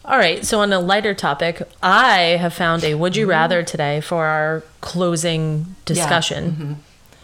All 0.04 0.18
right, 0.18 0.44
so 0.46 0.60
on 0.62 0.74
a 0.74 0.80
lighter 0.80 1.14
topic, 1.14 1.62
I 1.84 2.38
have 2.40 2.54
found 2.54 2.84
a 2.84 2.96
would 2.96 3.16
you 3.16 3.28
rather 3.28 3.62
today 3.62 4.02
for 4.02 4.26
our 4.26 4.64
closing 4.82 5.76
discussion. 5.86 6.78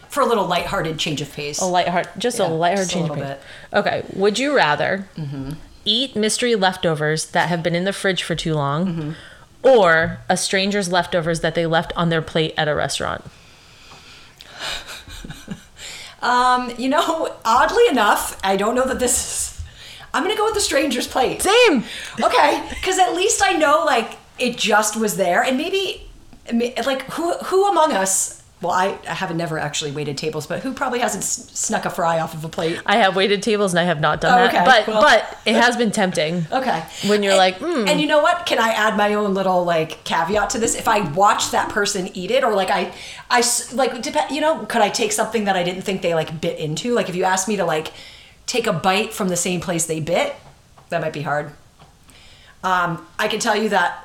For 0.08 0.20
a 0.22 0.26
little 0.26 0.46
lighthearted 0.46 0.98
change 0.98 1.20
of 1.20 1.32
pace. 1.32 1.60
A 1.60 1.64
lightheart, 1.64 2.08
just 2.18 2.38
Yeah, 2.38 2.46
a 2.46 2.48
lightheart 2.48 2.88
just 2.88 2.90
a 2.90 2.94
change. 2.94 3.10
of 3.10 3.16
little 3.18 3.34
pace. 3.34 3.44
Okay, 3.72 4.04
would 4.14 4.38
you 4.38 4.54
rather 4.56 5.08
Mm-hmm. 5.16 5.52
eat 5.84 6.14
mystery 6.14 6.54
leftovers 6.54 7.26
that 7.30 7.48
have 7.48 7.62
been 7.62 7.74
in 7.74 7.84
the 7.84 7.92
fridge 7.92 8.22
for 8.22 8.34
too 8.36 8.54
long, 8.54 8.86
Mm-hmm. 8.86 9.12
Or 9.62 10.18
a 10.28 10.36
stranger's 10.36 10.90
leftovers 10.90 11.40
that 11.40 11.54
they 11.54 11.66
left 11.66 11.92
on 11.96 12.08
their 12.08 12.22
plate 12.22 12.54
at 12.56 12.68
a 12.68 12.74
restaurant? 12.74 13.24
Um, 16.20 16.72
you 16.78 16.88
know, 16.88 17.34
oddly 17.44 17.86
enough, 17.88 18.40
I 18.42 18.56
don't 18.56 18.74
know 18.74 18.86
that 18.86 18.98
this 18.98 19.24
is. 19.24 19.64
I'm 20.12 20.22
gonna 20.22 20.36
go 20.36 20.46
with 20.46 20.54
the 20.54 20.60
stranger's 20.60 21.06
plate. 21.06 21.42
Same. 21.42 21.84
Okay, 22.20 22.66
because 22.70 22.98
at 22.98 23.14
least 23.14 23.40
I 23.44 23.52
know 23.52 23.84
like 23.84 24.14
it 24.38 24.56
just 24.56 24.96
was 24.96 25.16
there, 25.16 25.42
and 25.42 25.56
maybe 25.56 26.10
like 26.84 27.02
who 27.12 27.34
who 27.34 27.68
among 27.68 27.92
us? 27.92 28.37
Well, 28.60 28.72
I, 28.72 28.98
I 29.08 29.14
haven't 29.14 29.36
never 29.36 29.56
actually 29.56 29.92
waited 29.92 30.18
tables, 30.18 30.48
but 30.48 30.64
who 30.64 30.72
probably 30.72 30.98
hasn't 30.98 31.22
s- 31.22 31.48
snuck 31.56 31.84
a 31.84 31.90
fry 31.90 32.18
off 32.18 32.34
of 32.34 32.44
a 32.44 32.48
plate? 32.48 32.80
I 32.84 32.96
have 32.96 33.14
waited 33.14 33.40
tables 33.40 33.72
and 33.72 33.78
I 33.78 33.84
have 33.84 34.00
not 34.00 34.20
done 34.20 34.32
Oh, 34.36 34.52
that, 34.52 34.64
but 34.66 34.88
well. 34.92 35.00
but 35.00 35.38
it 35.46 35.54
has 35.54 35.76
been 35.76 35.92
tempting. 35.92 36.44
Okay. 36.50 36.82
When 37.06 37.22
you're 37.22 37.34
And- 37.34 37.38
like, 37.38 37.58
mm. 37.60 37.88
and 37.88 38.00
you 38.00 38.08
know 38.08 38.20
what? 38.20 38.46
Can 38.46 38.58
I 38.58 38.70
add 38.70 38.96
my 38.96 39.14
own 39.14 39.32
little 39.32 39.62
like 39.64 40.02
caveat 40.02 40.50
to 40.50 40.58
this? 40.58 40.74
If 40.74 40.88
I 40.88 41.08
watch 41.12 41.52
that 41.52 41.68
person 41.68 42.08
eat 42.14 42.32
it, 42.32 42.42
or 42.42 42.52
like 42.52 42.70
I, 42.70 42.92
I 43.30 43.38
s- 43.38 43.72
like 43.74 44.02
dep- 44.02 44.32
you 44.32 44.40
know, 44.40 44.66
could 44.66 44.82
I 44.82 44.88
take 44.88 45.12
something 45.12 45.44
that 45.44 45.54
I 45.54 45.62
didn't 45.62 45.82
think 45.82 46.02
they 46.02 46.14
like 46.16 46.40
bit 46.40 46.58
into? 46.58 46.94
Like 46.94 47.08
if 47.08 47.14
you 47.14 47.22
asked 47.22 47.46
me 47.46 47.54
to 47.58 47.64
like 47.64 47.92
take 48.46 48.66
a 48.66 48.72
bite 48.72 49.12
from 49.12 49.28
the 49.28 49.36
same 49.36 49.60
place 49.60 49.86
they 49.86 50.00
bit, 50.00 50.34
that 50.88 51.00
might 51.00 51.12
be 51.12 51.22
hard. 51.22 51.52
Um, 52.64 53.06
I 53.20 53.28
can 53.28 53.38
tell 53.38 53.54
you 53.54 53.68
that 53.68 54.04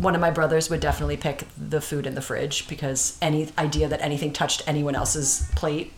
one 0.00 0.14
of 0.14 0.20
my 0.20 0.30
brothers 0.30 0.70
would 0.70 0.80
definitely 0.80 1.16
pick 1.16 1.46
the 1.56 1.80
food 1.80 2.06
in 2.06 2.14
the 2.14 2.22
fridge 2.22 2.66
because 2.68 3.18
any 3.20 3.48
idea 3.58 3.86
that 3.86 4.00
anything 4.00 4.32
touched 4.32 4.62
anyone 4.66 4.94
else's 4.94 5.50
plate 5.56 5.92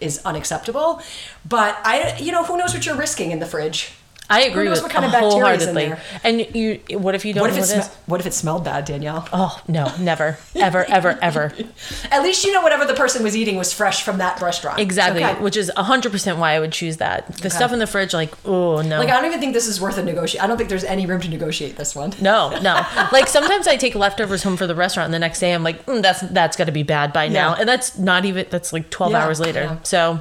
is 0.00 0.20
unacceptable. 0.24 1.00
But 1.48 1.76
I, 1.84 2.18
you 2.18 2.32
know, 2.32 2.44
who 2.44 2.56
knows 2.56 2.74
what 2.74 2.84
you're 2.84 2.96
risking 2.96 3.30
in 3.30 3.38
the 3.38 3.46
fridge? 3.46 3.92
I 4.30 4.42
agree 4.44 4.64
knows 4.64 4.78
with 4.78 4.84
what 4.84 4.92
kind 4.92 5.04
of 5.04 5.12
bacteria 5.12 5.54
is 5.54 5.66
in 5.66 5.74
wholeheartedly. 5.74 5.84
there? 5.88 6.00
And 6.24 6.56
you, 6.56 6.98
what 6.98 7.14
if 7.14 7.24
you 7.26 7.34
don't 7.34 7.42
What 7.42 7.50
if 7.50 7.56
know 7.56 7.62
it 7.62 7.66
what 7.68 7.76
it 7.76 7.78
is? 7.80 7.84
sm- 7.86 7.92
what 8.06 8.20
if 8.20 8.26
it 8.26 8.32
smelled 8.34 8.64
bad, 8.64 8.86
Danielle? 8.86 9.28
Oh 9.32 9.60
no, 9.68 9.94
never, 9.98 10.38
ever, 10.54 10.84
ever, 10.86 11.18
ever. 11.20 11.52
At 12.10 12.22
least 12.22 12.44
you 12.44 12.52
know 12.52 12.62
whatever 12.62 12.86
the 12.86 12.94
person 12.94 13.22
was 13.22 13.36
eating 13.36 13.56
was 13.56 13.72
fresh 13.74 14.02
from 14.02 14.18
that 14.18 14.40
restaurant. 14.40 14.78
Exactly, 14.80 15.22
Okay. 15.22 15.40
which 15.42 15.56
is 15.58 15.70
hundred 15.76 16.10
percent 16.12 16.38
why 16.38 16.52
I 16.52 16.60
would 16.60 16.72
choose 16.72 16.96
that. 16.96 17.36
The 17.36 17.50
stuff 17.50 17.72
in 17.72 17.78
the 17.78 17.86
fridge, 17.86 18.14
like, 18.14 18.32
oh 18.46 18.80
no, 18.80 18.98
Like 18.98 19.10
I 19.10 19.12
don't 19.16 19.26
even 19.26 19.40
think 19.40 19.52
this 19.52 19.66
is 19.68 19.80
worth 19.80 19.98
a 19.98 20.02
negotiate. 20.02 20.42
I 20.42 20.46
don't 20.46 20.56
think 20.56 20.68
there's 20.70 20.84
any 20.84 21.04
room 21.06 21.20
to 21.20 21.28
negotiate 21.28 21.76
this 21.76 21.94
one. 21.94 22.14
no, 22.20 22.58
no. 22.60 22.74
like 23.12 23.28
sometimes 23.28 23.68
I 23.68 23.76
take 23.76 23.94
leftovers 23.94 24.42
home 24.42 24.56
for 24.56 24.66
the 24.66 24.74
restaurant, 24.74 25.06
and 25.06 25.14
the 25.14 25.18
next 25.18 25.38
day 25.40 25.52
I'm 25.52 25.62
like, 25.62 25.84
mm, 25.86 26.00
that's 26.00 26.20
that's 26.20 26.56
got 26.56 26.64
to 26.64 26.72
be 26.72 26.82
bad 26.82 27.12
by 27.12 27.28
now, 27.28 27.50
Yeah. 27.54 27.60
and 27.60 27.68
that's 27.68 27.98
not 27.98 28.24
even 28.24 28.46
that's 28.48 28.72
like 28.72 28.88
twelve 28.90 29.12
Yeah, 29.12 29.24
hours 29.24 29.38
later. 29.38 29.60
yeah. 29.64 29.78
So, 29.82 30.20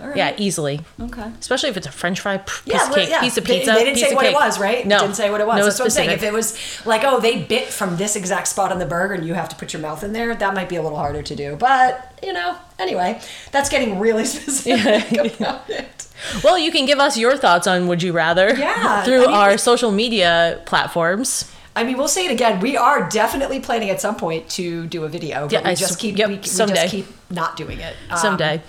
right. 0.00 0.16
yeah, 0.16 0.34
easily. 0.38 0.80
Okay. 1.00 1.30
Especially 1.40 1.68
if 1.70 1.76
it's 1.76 1.86
a 1.86 1.90
French 1.92 2.20
fry, 2.20 2.38
piece 2.38 2.62
Yeah, 2.66 2.88
of 2.88 2.94
cake, 2.94 3.08
yeah. 3.08 3.20
piece 3.20 3.36
of 3.36 3.44
pizza. 3.44 3.72
They, 3.72 3.84
didn't 3.84 3.94
piece 3.94 4.08
say 4.08 4.14
what 4.14 4.24
cake. 4.24 4.32
it 4.32 4.36
was, 4.36 4.58
right? 4.58 4.86
No, 4.86 5.00
didn't 5.00 5.16
say 5.16 5.30
what 5.30 5.40
it 5.40 5.46
was. 5.46 5.58
No 5.58 5.64
That's 5.64 5.78
what 5.78 5.84
I'm 5.86 5.90
saying. 5.90 6.10
If 6.10 6.22
it 6.22 6.32
was 6.32 6.58
like, 6.86 7.02
oh, 7.04 7.20
they 7.20 7.42
bit 7.42 7.68
from 7.68 7.96
this 7.96 8.16
exact 8.16 8.48
spot 8.48 8.72
on 8.72 8.78
the 8.78 8.86
burger, 8.86 9.14
and 9.14 9.26
you 9.26 9.34
have 9.34 9.48
to 9.50 9.56
put 9.56 9.72
your 9.72 9.82
mouth 9.82 10.02
in 10.04 10.12
there, 10.12 10.34
that 10.34 10.54
might 10.54 10.68
be 10.68 10.76
a 10.76 10.82
little 10.82 10.98
harder 10.98 11.22
to 11.22 11.36
do. 11.36 11.56
But 11.56 12.18
you 12.22 12.32
know, 12.32 12.56
anyway, 12.78 13.20
that's 13.52 13.68
getting 13.68 13.98
really 13.98 14.24
specific 14.68 15.36
about 15.40 15.68
it. 15.70 16.06
Well, 16.42 16.58
you 16.58 16.70
can 16.72 16.86
give 16.86 16.98
us 17.00 17.18
your 17.18 17.36
thoughts 17.36 17.66
on 17.66 17.86
Would 17.88 18.02
You 18.02 18.12
Rather 18.12 18.54
Yeah, 18.54 19.02
through 19.04 19.24
I 19.24 19.26
mean- 19.26 19.34
our 19.34 19.58
social 19.58 19.90
media 19.92 20.60
platforms. 20.66 21.50
I 21.76 21.82
mean, 21.82 21.96
we'll 21.98 22.06
say 22.06 22.24
it 22.26 22.30
again. 22.30 22.60
We 22.60 22.76
are 22.76 23.08
definitely 23.08 23.58
planning 23.58 23.90
at 23.90 24.00
some 24.00 24.14
point 24.14 24.48
to 24.50 24.86
do 24.86 25.02
a 25.02 25.08
video, 25.08 25.46
but 25.46 25.52
Yeah, 25.52 25.68
we 25.68 25.74
just 25.74 25.98
keep 25.98 26.16
yep, 26.16 26.28
we, 26.28 26.36
we 26.36 26.40
just 26.40 26.88
keep 26.88 27.06
not 27.30 27.56
doing 27.56 27.80
it. 27.80 27.96
Um, 28.10 28.16
Someday. 28.18 28.62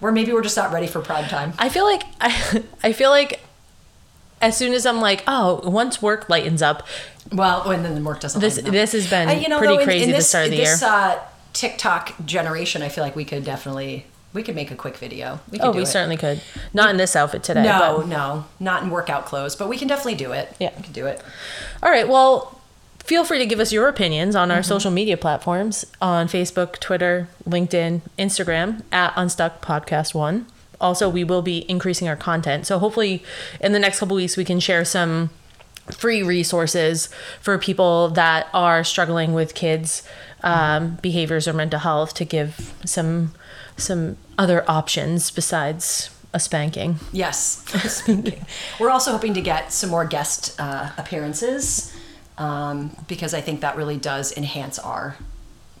Or 0.00 0.12
maybe 0.12 0.32
we're 0.32 0.42
just 0.42 0.56
not 0.56 0.72
ready 0.72 0.86
for 0.86 1.00
prime 1.00 1.28
time. 1.28 1.52
I 1.58 1.68
feel 1.68 1.84
like 1.84 2.02
I, 2.20 2.62
I 2.82 2.92
feel 2.92 3.10
like 3.10 3.40
as 4.40 4.56
soon 4.56 4.72
as 4.72 4.86
I'm 4.86 5.00
like, 5.00 5.24
oh, 5.26 5.68
once 5.68 6.00
work 6.00 6.28
lightens 6.28 6.62
up, 6.62 6.86
Well, 7.32 7.68
and 7.70 7.84
then 7.84 7.94
the 7.94 8.00
work 8.00 8.20
doesn't. 8.20 8.40
This- 8.40 8.58
up. 8.58 8.64
this 8.64 8.92
has 8.92 9.10
been 9.10 9.28
pretty 9.28 9.48
though, 9.76 9.84
crazy 9.84 10.06
this 10.06 10.16
this 10.18 10.28
start 10.28 10.44
of 10.46 10.50
the 10.52 10.58
this, 10.58 10.80
year. 10.80 10.90
Uh, 10.90 11.18
TikTok 11.52 12.24
generation, 12.24 12.82
I 12.82 12.88
feel 12.88 13.02
like 13.02 13.16
we 13.16 13.24
could 13.24 13.44
definitely 13.44 14.06
we 14.32 14.42
could 14.42 14.54
make 14.54 14.70
a 14.70 14.76
quick 14.76 14.96
video. 14.98 15.40
We 15.50 15.58
could 15.58 15.68
oh, 15.68 15.72
do 15.72 15.78
we 15.78 15.82
it. 15.84 15.86
certainly 15.86 16.16
could. 16.16 16.40
Not 16.74 16.90
in 16.90 16.98
this 16.98 17.16
outfit 17.16 17.42
today. 17.42 17.62
No, 17.62 17.98
but- 17.98 18.08
no, 18.08 18.44
not 18.60 18.82
in 18.82 18.90
workout 18.90 19.26
clothes, 19.26 19.56
but 19.56 19.68
we 19.68 19.76
can 19.76 19.88
definitely 19.88 20.14
do 20.16 20.32
it. 20.32 20.54
Yeah. 20.60 20.72
we 20.76 20.82
can 20.82 20.92
do 20.92 21.06
it. 21.06 21.22
All 21.82 21.90
right. 21.90 22.06
Well, 22.06 22.57
feel 23.08 23.24
free 23.24 23.38
to 23.38 23.46
give 23.46 23.58
us 23.58 23.72
your 23.72 23.88
opinions 23.88 24.36
on 24.36 24.48
Mm-hmm. 24.48 24.56
our 24.56 24.62
social 24.62 24.90
media 24.90 25.16
platforms 25.16 25.86
on 26.00 26.28
Facebook, 26.28 26.78
Twitter, 26.78 27.26
LinkedIn, 27.48 28.02
Instagram 28.18 28.82
at 28.92 29.12
Unstuck 29.16 29.62
Podcast 29.62 30.14
One. 30.14 30.44
Also, 30.80 31.08
we 31.08 31.24
will 31.24 31.42
be 31.42 31.68
increasing 31.70 32.06
our 32.06 32.16
content. 32.16 32.66
So 32.66 32.78
hopefully, 32.78 33.22
in 33.60 33.72
the 33.72 33.78
next 33.78 33.98
couple 33.98 34.14
weeks, 34.14 34.36
we 34.36 34.44
can 34.44 34.60
share 34.60 34.84
some 34.84 35.30
free 35.90 36.22
resources 36.22 37.08
for 37.40 37.56
people 37.58 38.10
that 38.10 38.46
are 38.52 38.84
struggling 38.84 39.32
with 39.32 39.54
kids 39.54 40.06
um, 40.42 40.98
behaviors 41.02 41.48
or 41.48 41.52
mental 41.54 41.80
health 41.80 42.12
to 42.14 42.24
give 42.24 42.74
some 42.84 43.32
some 43.76 44.16
other 44.36 44.64
options 44.70 45.30
besides 45.30 46.10
a 46.34 46.38
spanking 46.38 46.96
Yes, 47.12 47.64
speaking. 47.90 48.44
We're 48.80 48.90
also 48.90 49.12
hoping 49.12 49.32
to 49.34 49.40
get 49.40 49.72
some 49.72 49.88
more 49.90 50.04
guest 50.04 50.54
uh, 50.60 50.90
appearances 50.98 51.92
um, 52.38 52.96
because 53.08 53.34
I 53.34 53.40
think 53.40 53.60
that 53.60 53.76
really 53.76 53.96
does 53.96 54.36
enhance 54.36 54.78
our 54.78 55.16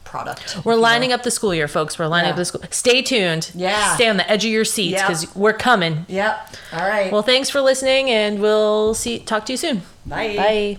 product. 0.04 0.58
we're 0.64 0.74
lining 0.74 1.12
up 1.12 1.22
the 1.22 1.30
school 1.30 1.54
year 1.54 1.68
folks 1.68 1.98
we're 1.98 2.06
lining 2.06 2.28
Yeah. 2.28 2.30
up 2.32 2.36
the 2.36 2.44
school 2.46 2.62
stay 2.70 3.02
tuned 3.02 3.50
Yeah. 3.54 3.94
stay 3.94 4.08
on 4.08 4.16
the 4.16 4.30
edge 4.30 4.42
of 4.46 4.50
your 4.50 4.64
seats 4.64 5.02
because 5.02 5.34
we're 5.36 5.52
coming 5.52 6.06
Yep. 6.08 6.56
All 6.72 6.88
right. 6.88 7.12
well 7.12 7.22
thanks 7.22 7.50
for 7.50 7.60
listening 7.60 8.08
and 8.08 8.40
we'll 8.40 8.94
see 8.94 9.18
talk 9.18 9.44
to 9.46 9.52
you 9.52 9.58
soon 9.58 9.82
Bye. 10.06 10.34
bye 10.36 10.78